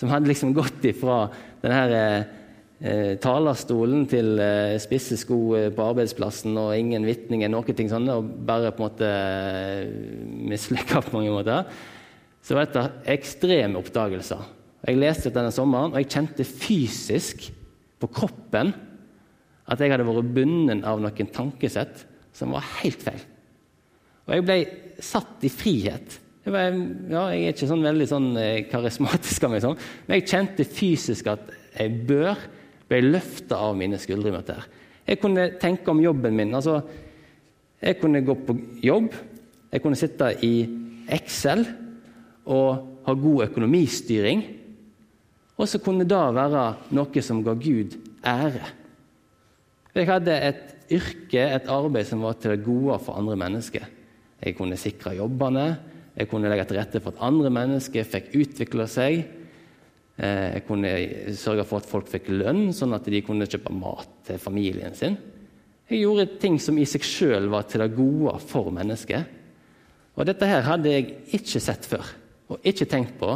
[0.00, 1.26] som hadde liksom gått ifra
[1.60, 2.39] denne uh,
[2.84, 5.38] uh, talerstolen til uh, spisse sko
[5.76, 11.04] på arbeidsplassen og ingen vitninger, noen ting sånne, og bare på en måte uh, mislykka
[11.06, 11.70] på mange måter,
[12.40, 14.46] så var dette ekstreme oppdagelser.
[14.86, 17.50] Jeg leste dette denne sommeren, og jeg kjente fysisk
[18.00, 18.72] på kroppen
[19.70, 23.20] at jeg hadde vært bundet av noen tankesett som var helt feil.
[24.26, 24.58] Og jeg ble
[25.02, 26.16] satt i frihet.
[26.44, 26.70] Jeg, var,
[27.12, 30.66] ja, jeg er ikke sånn veldig sånn eh, karismatisk av meg, sånn, men jeg kjente
[30.66, 32.40] fysisk at jeg bør
[32.90, 34.32] ble løfta av mine skuldre.
[34.32, 34.64] med dette.
[35.06, 36.54] Jeg kunne tenke om jobben min.
[36.54, 36.82] altså
[37.80, 39.14] Jeg kunne gå på jobb,
[39.72, 40.68] jeg kunne sitte i
[41.08, 41.64] Excel
[42.44, 44.42] og ha god økonomistyring.
[45.56, 48.68] Og så kunne det være noe som ga Gud ære.
[49.94, 53.84] Jeg hadde et yrke, et arbeid som var til det gode for andre mennesker.
[54.40, 55.78] Jeg kunne sikre jobbene,
[56.16, 59.24] jeg kunne legge til rette for at andre mennesker fikk utvikle seg.
[60.20, 60.90] Eh, jeg kunne
[61.38, 65.16] sørge for at folk fikk lønn, sånn at de kunne kjøpe mat til familien sin.
[65.88, 69.38] Jeg gjorde ting som i seg sjøl var til det gode for mennesket.
[70.20, 71.08] Og dette her hadde jeg
[71.40, 72.04] ikke sett før,
[72.52, 73.32] og ikke tenkt på.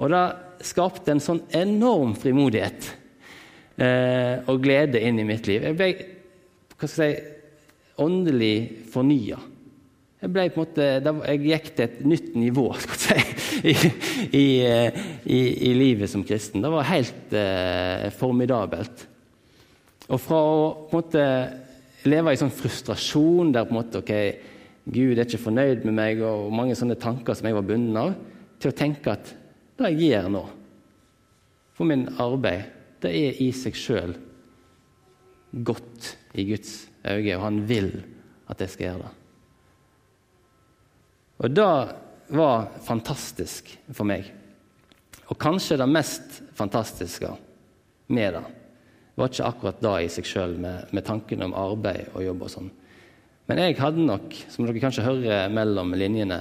[0.00, 0.24] Og det
[0.68, 2.90] skapte en sånn enorm frimodighet
[3.80, 5.64] eh, og glede inn i mitt liv.
[5.64, 5.90] Jeg ble
[6.76, 7.36] hva skal jeg si,
[8.00, 8.54] åndelig
[8.92, 9.36] fornya.
[10.20, 10.86] Jeg, ble på en måte,
[11.30, 12.66] jeg gikk til et nytt nivå
[13.04, 13.16] si,
[13.70, 13.74] i,
[14.36, 14.44] i,
[15.24, 15.38] i,
[15.70, 16.60] i, livet som kristen.
[16.60, 19.06] Det var helt eh, formidabelt.
[20.10, 21.24] Og fra å på en måte
[22.10, 24.14] leve i sånn frustrasjon der på en måte, ok,
[24.90, 28.14] Gud er ikke fornøyd med meg, og mange sånne tanker som jeg var bundet av,
[28.60, 29.32] til å tenke at
[29.80, 30.42] det jeg gjør nå,
[31.76, 32.66] for min arbeid,
[33.00, 34.12] det er i seg sjøl
[35.64, 36.74] godt i Guds
[37.06, 37.90] øyne, og han vil
[38.50, 39.19] at jeg skal gjøre det.
[41.40, 41.66] Og det
[42.36, 44.28] var fantastisk for meg.
[45.30, 47.30] Og kanskje det mest fantastiske
[48.10, 48.44] med det
[49.20, 52.52] var ikke akkurat det i seg sjøl, med, med tanken om arbeid og jobb og
[52.52, 52.70] sånn.
[53.50, 56.38] Men jeg hadde nok, som dere kanskje hører mellom linjene,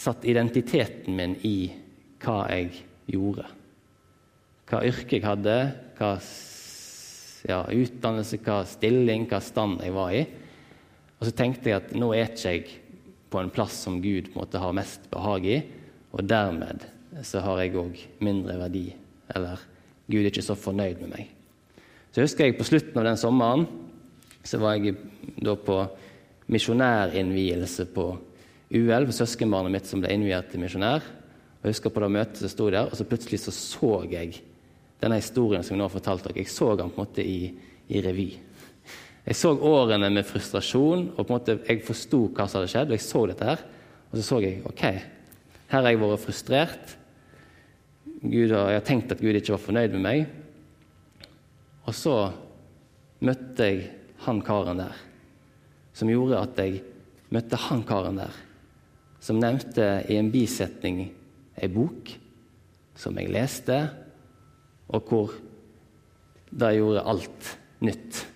[0.00, 1.72] satt identiteten min i
[2.22, 3.44] hva jeg gjorde.
[4.70, 5.56] Hva yrke jeg hadde,
[5.98, 6.12] hva
[7.50, 10.22] ja, utdannelse, hva stilling, hva stand jeg var i.
[11.18, 12.78] Og så tenkte jeg at nå er ikke jeg
[13.30, 15.58] på en plass som Gud måtte ha mest behag i,
[16.10, 16.86] og dermed
[17.26, 18.88] så har jeg òg mindre verdi,
[19.34, 19.62] eller
[20.10, 21.30] Gud er ikke så fornøyd med meg.
[22.10, 23.68] Så husker jeg på slutten av den sommeren
[24.42, 24.96] så var jeg
[25.44, 25.76] da på
[26.50, 28.06] misjonærinnvielse på
[28.70, 31.04] UL, for søskenbarnet mitt som ble innviet til misjonær.
[31.60, 34.40] Og Jeg husker på det møtet som sto der, og så plutselig så, så jeg
[35.00, 36.40] denne historien som jeg nå har fortalt dere.
[36.40, 37.50] Jeg så den på en måte i,
[37.88, 38.30] i revy.
[39.30, 42.88] Jeg så årene med frustrasjon, og på en måte jeg forsto hva som hadde skjedd.
[42.90, 43.60] og jeg så dette her,
[44.10, 46.96] Og så så jeg ok, her har jeg vært frustrert.
[48.22, 50.26] Gud, jeg har tenkt at Gud ikke var fornøyd med meg.
[51.86, 52.32] Og så
[53.20, 53.84] møtte jeg
[54.26, 54.96] han karen der,
[55.94, 56.82] som gjorde at jeg
[57.30, 58.34] møtte han karen der,
[59.20, 61.04] som nevnte i en bisetning
[61.54, 62.10] ei bok
[62.98, 63.78] som jeg leste,
[64.90, 65.38] og hvor
[66.50, 68.26] det gjorde alt nytt.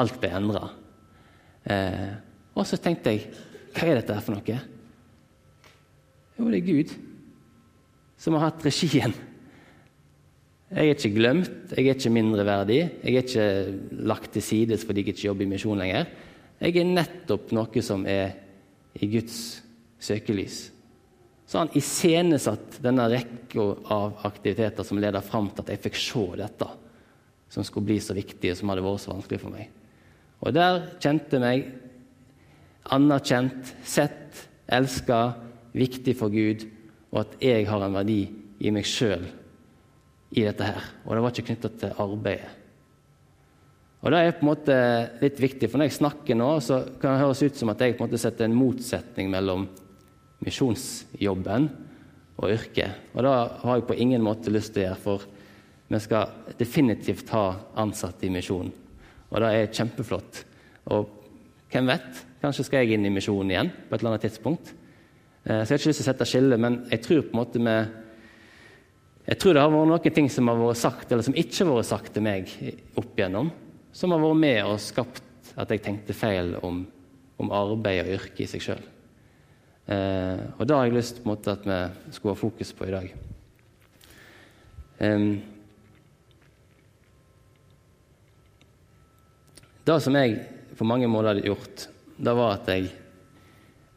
[0.00, 0.68] Alt ble endra.
[1.70, 2.12] Eh,
[2.54, 3.28] og så tenkte jeg
[3.74, 4.58] hva er dette her for noe?
[6.34, 6.94] Jo, det er Gud
[8.24, 9.12] som har hatt regien.
[10.74, 15.04] Jeg er ikke glemt, jeg er ikke mindreverdig, jeg er ikke lagt til sides fordi
[15.04, 16.08] jeg ikke jobber i misjon lenger.
[16.62, 18.32] Jeg er nettopp noe som er
[18.94, 19.36] i Guds
[20.02, 20.70] søkelys.
[21.44, 26.24] Så han iscenesatt denne rekka av aktiviteter som leder fram til at jeg fikk se
[26.40, 26.70] dette,
[27.52, 29.83] som skulle bli så viktig og som hadde vært så vanskelig for meg.
[30.44, 31.70] Og der kjente meg
[32.92, 35.20] anerkjent, sett, elska,
[35.74, 36.66] viktig for Gud,
[37.14, 38.20] og at jeg har en verdi
[38.60, 39.24] i meg sjøl
[40.34, 40.84] i dette her.
[41.06, 42.60] Og det var ikke knytta til arbeidet.
[44.04, 44.74] Og Det er på en måte
[45.22, 47.94] litt viktig, for når jeg snakker nå, så kan det høres ut som at jeg
[47.96, 49.64] på en måte setter en motsetning mellom
[50.44, 51.70] misjonsjobben
[52.36, 53.14] og yrket.
[53.14, 55.24] Og det har jeg på ingen måte lyst til å gjøre, for
[55.88, 57.46] vi skal definitivt ha
[57.80, 58.83] ansatte i misjonen.
[59.34, 60.40] Og det er kjempeflott.
[60.94, 61.10] Og
[61.72, 64.70] hvem vet, kanskje skal jeg inn i misjonen igjen på et eller annet tidspunkt.
[65.42, 67.40] Eh, så jeg har ikke lyst til å sette skille, men jeg tror på en
[67.42, 68.00] måte med
[69.24, 71.78] jeg tror det har vært noen ting som har vært sagt, eller som ikke har
[71.78, 72.50] vært sagt til meg
[73.00, 73.48] opp igjennom,
[73.96, 76.82] som har vært med og skapt at jeg tenkte feil om,
[77.40, 78.84] om arbeid og yrke i seg sjøl.
[79.88, 82.86] Eh, og det har jeg lyst på en måte at vi skulle ha fokus på
[82.88, 83.08] i dag.
[85.08, 85.26] Eh,
[89.84, 90.38] det som jeg
[90.78, 92.88] på mange måter hadde gjort, det var at jeg,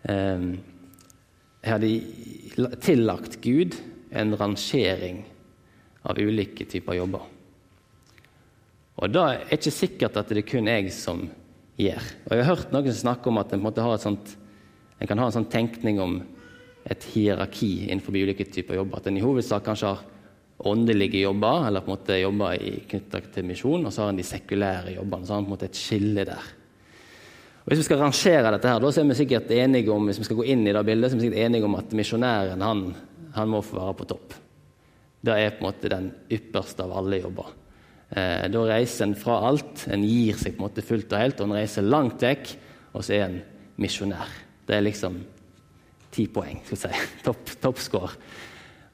[0.09, 0.47] eh,
[1.67, 3.75] hadde tillagt Gud
[4.11, 5.23] en rangering
[6.07, 7.25] av ulike typer jobber.
[8.97, 11.27] Og da er det ikke sikkert at det er kun jeg som
[11.77, 12.01] gjør.
[12.25, 13.63] Og Jeg har hørt noen snakke om at en,
[13.99, 14.35] sånt,
[14.99, 16.21] en kan ha en sånn tenkning om
[16.87, 18.97] et hierarki innenfor ulike typer jobber.
[18.97, 20.05] At en i hovedsak kanskje har
[20.65, 24.25] åndelige jobber, eller på en måte jobber knytta til misjon, og så har en de
[24.25, 25.27] sekulære jobbene.
[25.27, 26.47] Så har en på en måte et skille der.
[27.61, 30.21] Og Hvis vi skal rangere dette, her, da så er vi sikkert enige om hvis
[30.21, 32.63] vi skal gå inn i det bildet, så er vi sikkert enige om at misjonæren
[32.63, 32.83] han
[33.37, 34.35] han må få være på topp.
[35.21, 37.53] Det er på en måte den ypperste av alle jobber.
[38.09, 39.85] Eh, da reiser en fra alt.
[39.91, 42.53] En gir seg på en måte fullt og helt, og en reiser langt vekk,
[42.93, 43.39] og så er en
[43.81, 44.31] misjonær.
[44.67, 45.19] Det er liksom
[46.13, 47.07] ti poeng, skal vi si.
[47.27, 48.13] Topp, toppscore.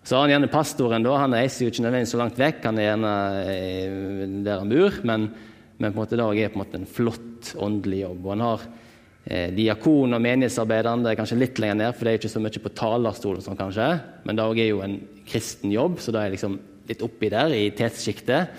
[0.04, 1.04] Så har han gjerne pastoren.
[1.06, 3.16] da, Han reiser jo ikke nødvendigvis så langt vekk, han er gjerne
[3.48, 5.28] eh, der han bor, men,
[5.80, 8.26] men på en måte det er på en måte en flott åndelig jobb.
[8.26, 8.66] og han har
[9.24, 12.42] Eh, diakon og menighetsarbeideren det er kanskje litt lenger ned, for det er ikke så
[12.44, 13.88] mye på talerstolen, sånn kanskje.
[14.26, 17.70] men det er jo en kristen jobb, så da er liksom litt oppi der i
[17.72, 18.52] tetssjiktet.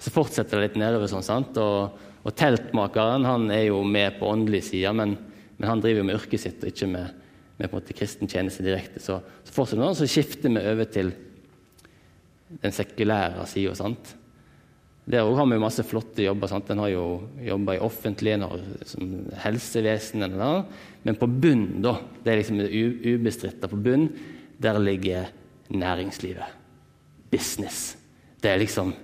[0.00, 1.08] Så fortsetter det litt nedover.
[1.08, 1.56] sånn, sant?
[1.56, 5.16] Og, og, teltmakeren han er jo med på åndelig side, men,
[5.56, 7.16] men, han driver jo med yrket sitt og ikke med,
[7.60, 9.02] med på en måte kristen tjeneste direkte.
[9.02, 11.12] Så, så fortsetter det, så skifter vi over til
[12.62, 13.92] den sekulære sida.
[15.10, 16.50] Der òg har vi masse flotte jobber.
[16.50, 16.70] Sant?
[16.70, 17.04] En har jo
[17.44, 19.12] jobba i offentlig, en har som
[19.44, 20.64] helsevesen, eller,
[21.02, 24.08] men på bunn, da, det er liksom det på bunn,
[24.60, 25.30] der ligger
[25.68, 26.58] næringslivet.
[27.30, 27.96] Business.
[28.42, 28.94] Det er liksom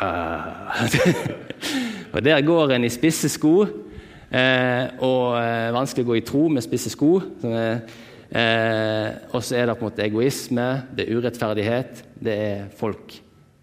[0.00, 0.88] wow.
[2.12, 3.64] Og der går en i spisse sko,
[4.32, 7.10] og eh, vanskelig å gå i tro med spisse sko.
[8.32, 10.66] Eh, og så er det på en måte egoisme,
[10.96, 13.12] det er urettferdighet, det er folk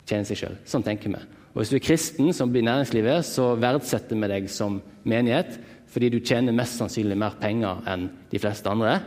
[0.06, 0.58] tjener seg sjøl.
[0.70, 1.22] Sånn tenker vi.
[1.56, 4.80] Og Hvis du er kristen som blir næringslivet, så verdsetter vi deg som
[5.10, 5.58] menighet
[5.90, 9.00] fordi du tjener mest sannsynlig mer penger enn de fleste andre,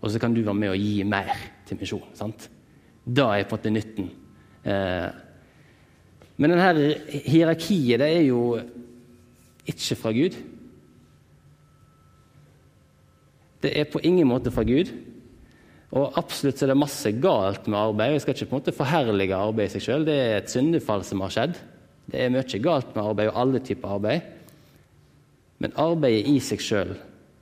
[0.00, 1.34] og så kan du være med og gi mer
[1.68, 2.32] til misjon.
[3.04, 4.06] Da er på en måte nytten.
[4.64, 5.08] Eh,
[6.40, 6.94] men denne
[7.28, 8.56] hierarkiet det er jo
[9.68, 10.38] ikke fra Gud.
[13.60, 14.92] Det er på ingen måte fra Gud.
[15.90, 18.14] Og absolutt er det masse galt med arbeid.
[18.14, 20.06] Jeg skal ikke på en måte forherlige arbeid i seg sjøl.
[20.06, 21.58] Det er et syndefall som har skjedd.
[22.10, 24.28] Det er mye galt med arbeid, og alle typer arbeid.
[25.60, 26.94] Men arbeidet i seg sjøl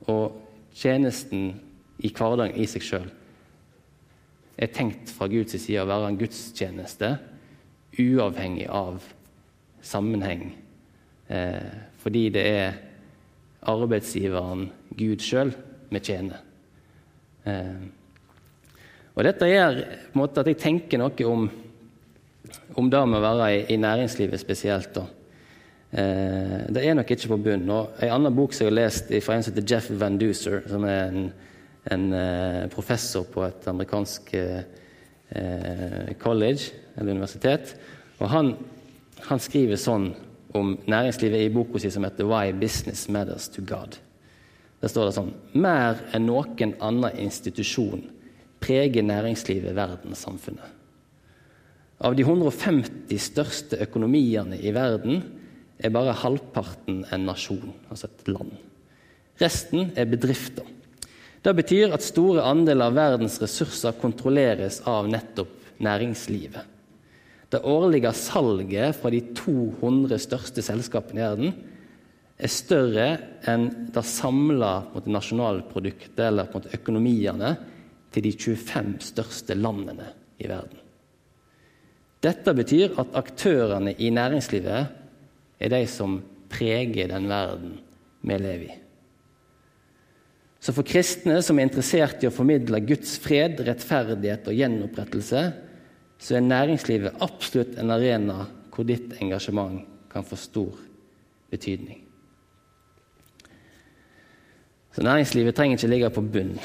[0.09, 0.35] og
[0.75, 1.53] tjenesten
[2.03, 3.07] i hverdagen i seg sjøl
[4.59, 7.13] er tenkt fra Guds side å være en gudstjeneste
[7.99, 9.05] uavhengig av
[9.85, 10.49] sammenheng.
[11.31, 11.69] Eh,
[12.03, 12.79] fordi det er
[13.71, 14.67] arbeidsgiveren
[14.99, 15.53] Gud sjøl
[15.89, 16.43] vi tjener.
[17.45, 17.87] Eh,
[19.15, 19.81] og dette gjør
[20.15, 21.49] måte at jeg tenker noe om
[22.79, 24.93] om det med å være i, i næringslivet spesielt.
[24.95, 25.05] da.
[25.91, 27.69] Eh, det er nok ikke på bunnen.
[27.73, 30.61] Og En annen bok som jeg har lest fra en som heter Jeff Van Duser,
[30.69, 31.29] som er en,
[31.91, 37.75] en eh, professor på et amerikansk eh, college eller universitet.
[38.19, 38.55] og han,
[39.29, 40.09] han, skriver sånn
[40.57, 43.99] om næringslivet i boka si som heter 'Why Business Matters to God'.
[44.79, 48.05] Der står det sånn Mer enn noen annen institusjon
[48.63, 50.75] preger næringslivet verdenssamfunnet.
[51.99, 55.21] Av de 150 største økonomiene i verden
[55.79, 58.53] er bare halvparten en nasjon, altså et land.
[59.39, 60.67] Resten er bedrifter.
[61.43, 66.63] Det betyr at store andeler av verdens ressurser kontrolleres av nettopp næringslivet.
[67.49, 71.55] Det årlige salget fra de 200 største selskapene i verden
[72.39, 73.07] er større
[73.51, 74.73] enn det samla
[75.11, 77.51] nasjonalproduktet eller økonomiene
[78.13, 80.07] til de 25 største landene
[80.39, 80.79] i verden.
[82.23, 86.19] Dette betyr at aktørene i næringslivet er de som
[86.51, 87.77] preger den verden
[88.23, 88.77] vi lever i.
[90.59, 95.43] Så for kristne som er interessert i å formidle Guds fred, rettferdighet og gjenopprettelse,
[96.19, 98.41] så er næringslivet absolutt en arena
[98.73, 100.75] hvor ditt engasjement kan få stor
[101.51, 102.08] betydning.
[104.95, 106.55] Så næringslivet trenger ikke ligge på bunn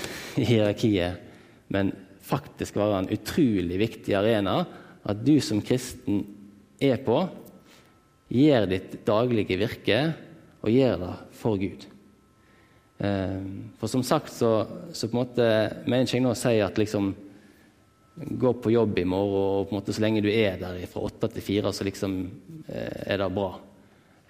[0.41, 1.21] i hierarkiet,
[1.69, 1.93] men
[2.25, 4.63] faktisk være en utrolig viktig arena
[5.05, 6.23] at du som kristen
[6.81, 7.19] er på,
[8.33, 9.99] gjør ditt daglige virke
[10.65, 11.85] og gjør det for Gud.
[13.05, 14.53] Ehm, for som sagt så,
[14.95, 15.51] så på en måte
[15.85, 17.13] mener ikke jeg nå å si at liksom
[18.15, 21.03] gå på jobb i morgen, og på en måte så lenge du er der fra
[21.09, 22.19] åtte til fire, så liksom
[22.69, 23.49] eh, er det bra.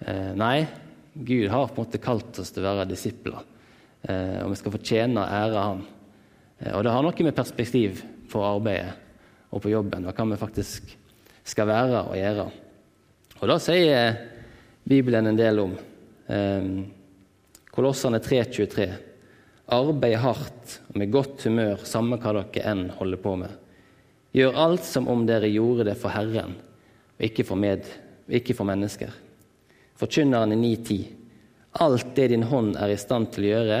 [0.01, 0.65] Eh, nei,
[1.13, 3.45] Gud har på en måte kalt oss til å være disipler,
[4.05, 5.81] og vi skal få tjene og ære ham.
[6.75, 8.93] Og det har noe med perspektiv på arbeidet
[9.49, 10.93] og på jobben, hva vi faktisk
[11.45, 12.45] skal være og gjøre.
[13.41, 14.15] Og da sier
[14.85, 15.73] Bibelen en del om.
[17.75, 18.87] Kolossene 3.23.
[19.75, 23.53] Arbeid hardt og med godt humør, samme hva dere enn holder på med.
[24.35, 26.57] Gjør alt som om dere gjorde det for Herren,
[27.15, 27.87] og ikke for, med,
[28.27, 29.13] ikke for mennesker.
[29.95, 30.97] Forkynneren i 9.10.
[31.79, 33.79] Alt det din hånd er i stand til å gjøre,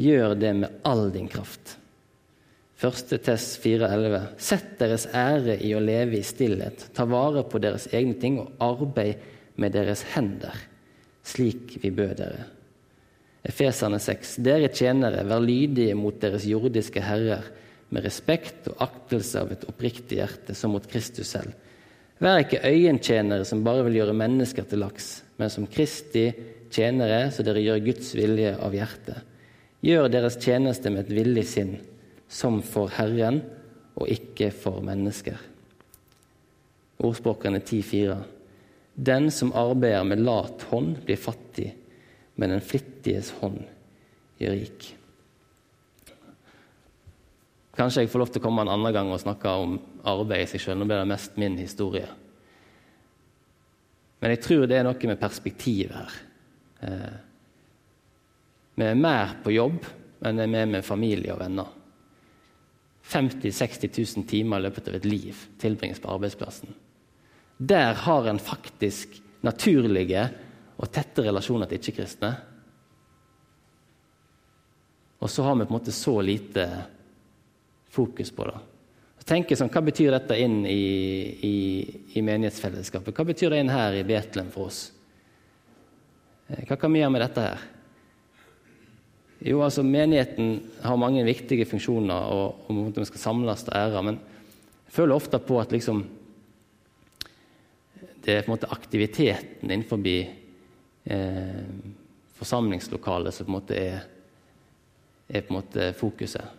[0.00, 1.76] gjør det med all din kraft.
[2.80, 4.22] Første Tess 4,11.
[4.40, 8.54] Sett deres ære i å leve i stillhet, ta vare på deres egne ting og
[8.64, 9.20] arbeid
[9.60, 10.56] med deres hender,
[11.20, 12.46] slik vi bød dere.
[13.44, 14.38] Efeserne 6.
[14.44, 17.44] Dere tjenere, vær lydige mot deres jordiske herrer,
[17.90, 21.52] med respekt og aktelse av et oppriktig hjerte, som mot Kristus selv.
[22.20, 26.28] Vær ikke øyentjenere som bare vil gjøre mennesker til laks, men som Kristi
[26.72, 29.26] tjenere, så dere gjør Guds vilje av hjertet.
[29.84, 31.76] Gjør deres tjeneste med et villig sinn,
[32.30, 33.40] som for Herren
[33.96, 35.38] og ikke for mennesker.
[37.00, 38.16] Ordspråkene 10,4.
[39.00, 41.70] Den som arbeider med lat hånd, blir fattig
[42.40, 43.58] men den flittiges hånd
[44.40, 44.86] gjør rik.
[47.76, 49.74] Kanskje jeg får lov til å komme en annen gang og snakke om
[50.08, 50.78] arbeid i seg sjøl.
[50.80, 52.08] Nå blir det mest min historie.
[54.24, 56.16] Men jeg tror det er noe med perspektivet her.
[56.80, 57.16] Eh,
[58.74, 59.84] vi er mer på jobb
[60.24, 61.68] enn vi er med med familie og venner.
[63.10, 66.70] 50 000-60 000 timer i løpet av et liv tilbringes på arbeidsplassen.
[67.58, 70.28] Der har en faktisk naturlige
[70.80, 72.30] og tette relasjoner til ikke-kristne.
[75.20, 76.66] Og så har vi på en måte så lite
[77.90, 78.60] fokus på det.
[79.30, 80.80] Tenk sånn, Hva betyr dette inn i,
[81.46, 81.56] i,
[82.16, 83.14] i, menighetsfellesskapet?
[83.14, 84.88] Hva betyr det inn her i Betlehem for oss?
[86.50, 87.68] Eh, hva kan vi gjøre med dette her?
[89.40, 94.02] Jo, altså Menigheten har mange viktige funksjoner, og, og vi skal samles til ære.
[94.04, 96.02] Men jeg føler ofte på at liksom,
[98.20, 101.62] det er på en måte aktiviteten innenfor eh,
[102.40, 104.02] forsamlingslokalet som på en måte er,
[105.30, 106.58] er på en måte fokuset.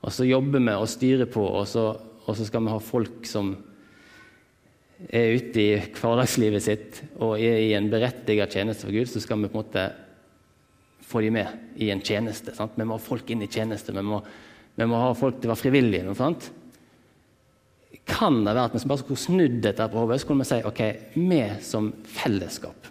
[0.00, 1.90] Og så jobber vi og styrer på, og så,
[2.24, 3.56] og så skal vi ha folk som
[5.08, 9.40] er ute i hverdagslivet sitt og er i en berettiget tjeneste for Gud, så skal
[9.40, 9.86] vi på en måte
[11.10, 12.54] få dem med i en tjeneste.
[12.54, 12.76] Sant?
[12.76, 14.20] Vi må ha folk inn i tjeneste, vi må,
[14.76, 16.14] vi må ha folk til å være frivillige.
[16.18, 16.52] Sant?
[18.10, 20.62] Kan det være at vi bare skulle snudd dette på hodet, så kunne vi si
[20.66, 20.86] ok,
[21.16, 22.90] vi som fellesskap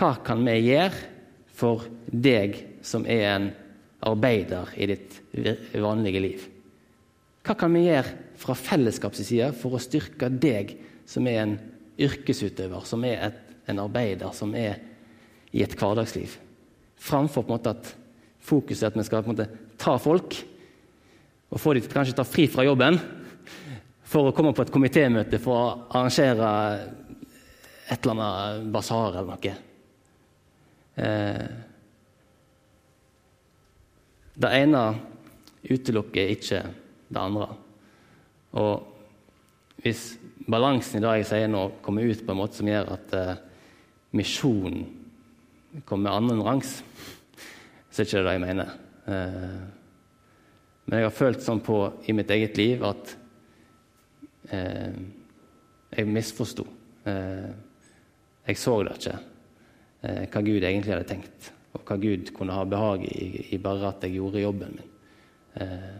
[0.00, 1.08] hva kan vi gjøre
[1.56, 2.56] for deg
[2.86, 3.48] som er en
[4.06, 5.18] arbeider i ditt
[5.74, 6.46] vanlige liv?
[7.46, 10.74] Hva kan vi gjøre fra fellesskapets side for å styrke deg
[11.08, 11.56] som er en
[12.00, 14.78] yrkesutøver, som er et, en arbeider, som er
[15.56, 16.36] i et hverdagsliv?
[17.00, 17.94] Framfor på en måte at
[18.44, 20.36] fokuset er at vi skal på en måte ta folk
[21.50, 22.98] og få dem til kanskje ta fri fra jobben
[24.10, 26.50] for å komme på et komitémøte for å arrangere
[27.90, 29.54] et eller annet basar eller noe.
[31.00, 31.46] Eh,
[34.40, 34.84] det ene
[35.66, 36.62] utelukker ikke
[37.10, 37.48] det andre.
[38.58, 40.14] Og hvis
[40.50, 43.42] balansen i det jeg sier nå, kommer ut på en måte som gjør at eh,
[44.16, 44.84] misjonen
[45.86, 46.80] kommer annenrangs,
[47.90, 48.74] så er det ikke det jeg mener.
[49.06, 49.60] Eh,
[50.86, 51.78] men jeg har følt sånn på
[52.10, 53.14] i mitt eget liv at
[54.50, 55.00] eh,
[55.94, 56.66] jeg misforsto.
[57.06, 57.50] Eh,
[58.50, 59.16] jeg så det ikke,
[60.02, 61.50] eh, hva Gud egentlig hadde tenkt.
[61.70, 64.94] Og hva Gud kunne ha behag i, i bare at jeg gjorde jobben min.
[65.62, 65.92] Eh,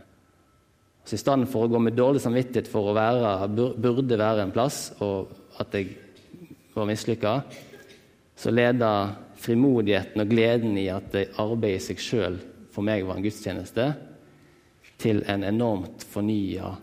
[1.10, 4.52] så I stedet for å gå med dårlig samvittighet for å være, burde være en
[4.54, 5.88] plass, og at jeg
[6.70, 7.32] var mislykka,
[8.38, 8.90] så leda
[9.42, 12.36] frimodigheten og gleden i at arbeidet i seg sjøl
[12.70, 13.88] for meg var en gudstjeneste,
[15.02, 16.76] til en enormt fornya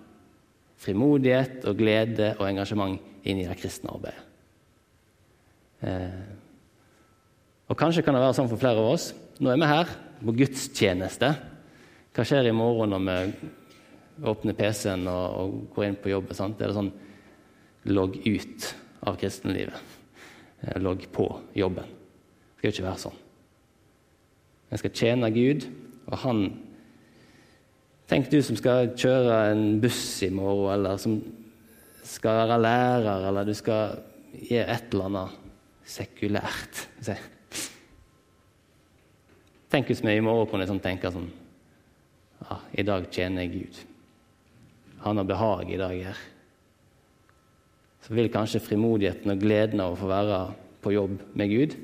[0.84, 4.26] frimodighet og glede og engasjement inn i det kristne arbeidet.
[5.88, 6.26] Eh,
[7.72, 9.08] og Kanskje kan det være sånn for flere av oss.
[9.40, 11.32] Nå er vi her på gudstjeneste.
[12.12, 13.54] Hva skjer i morgen når vi
[14.24, 16.34] åpner PC-en og, og, gå inn på jobb?
[16.38, 16.58] Sant?
[16.60, 16.94] Det Er sånn
[17.92, 18.70] logg ut
[19.08, 19.98] av kristenlivet?
[20.62, 21.88] Eh, logg på jobben?
[21.88, 23.20] Det skal jo ikke være sånn.
[24.68, 25.68] En skal tjene Gud,
[26.08, 26.48] og Han
[28.08, 31.18] Tenk du som skal kjøre en buss i morgen, eller som
[32.08, 33.98] skal være lærer, eller du skal
[34.32, 35.42] gjøre et eller annet
[35.88, 36.86] sekulært.
[39.68, 41.28] Tenk hvis vi i morgen kunne sånn tenke sånn
[42.48, 43.84] ja, I dag tjener jeg Gud.
[45.08, 46.18] Han har behag i dag her.
[48.04, 50.40] Så vil kanskje frimodigheten og gleden av å få være
[50.84, 51.78] på jobb med Gud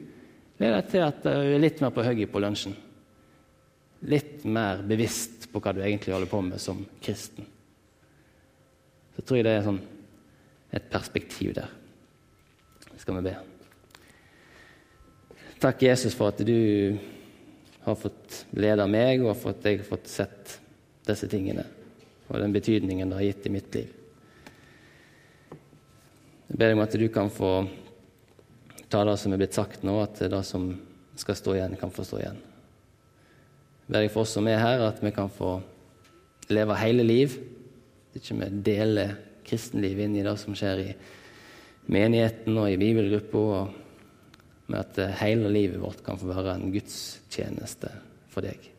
[0.64, 2.76] lede til at du er litt mer på hugget på lunsjen.
[4.08, 7.48] Litt mer bevisst på hva du egentlig holder på med som kristen.
[9.16, 9.82] Så tror jeg det er sånn
[10.74, 11.70] et perspektiv der.
[12.90, 13.36] Det Skal vi be.
[15.64, 16.98] Takk, Jesus, for at du
[17.84, 20.58] har fått lede meg, og for at jeg har fått sett
[21.08, 21.66] disse tingene
[22.30, 23.92] og den betydningen det har gitt i mitt liv.
[26.48, 27.52] Jeg ber deg om at du kan få
[28.94, 30.70] ta det som er blitt sagt nå, at det som
[31.18, 32.40] skal stå igjen, kan få stå igjen.
[33.84, 35.56] Jeg ber deg for oss som er her, at vi kan få
[36.54, 37.38] leve hele liv.
[38.14, 40.92] Ikke vi deler kristenlivet inn i det som skjer i
[41.92, 43.64] menigheten og i bibelgruppa
[44.68, 47.92] men at hele livet vårt kan få være en gudstjeneste
[48.32, 48.73] for deg.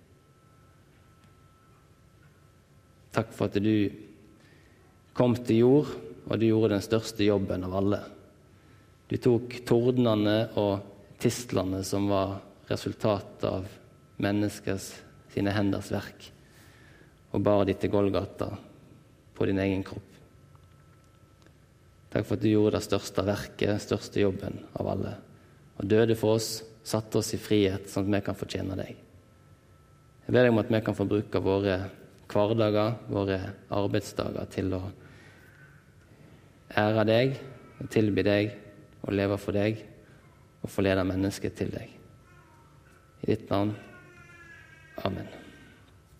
[3.14, 3.90] Takk for at du
[5.14, 5.92] kom til jord,
[6.24, 8.00] og du gjorde den største jobben av alle.
[9.10, 12.38] Du tok tordnene og tislene som var
[12.70, 13.68] resultatet av
[14.24, 14.88] menneskers
[15.34, 16.30] sine henders verk,
[17.34, 18.50] og bar de til Golgata
[19.34, 20.10] på din egen kropp.
[22.14, 25.14] Takk for at du gjorde det største verket, den største jobben av alle
[25.74, 28.94] og døde for oss, satte oss i frihet, sånn at vi kan fortjene deg.
[30.24, 31.78] Jeg ber deg om at vi kan få bruke våre
[32.34, 33.38] hverdager, våre
[33.72, 34.82] arbeidsdager, til å
[36.74, 37.38] ære deg,
[37.94, 38.52] tilby deg
[39.04, 39.80] og leve for deg
[40.64, 41.88] og forlede mennesket til deg.
[43.22, 43.74] I ditt navn.
[45.04, 45.43] Amen.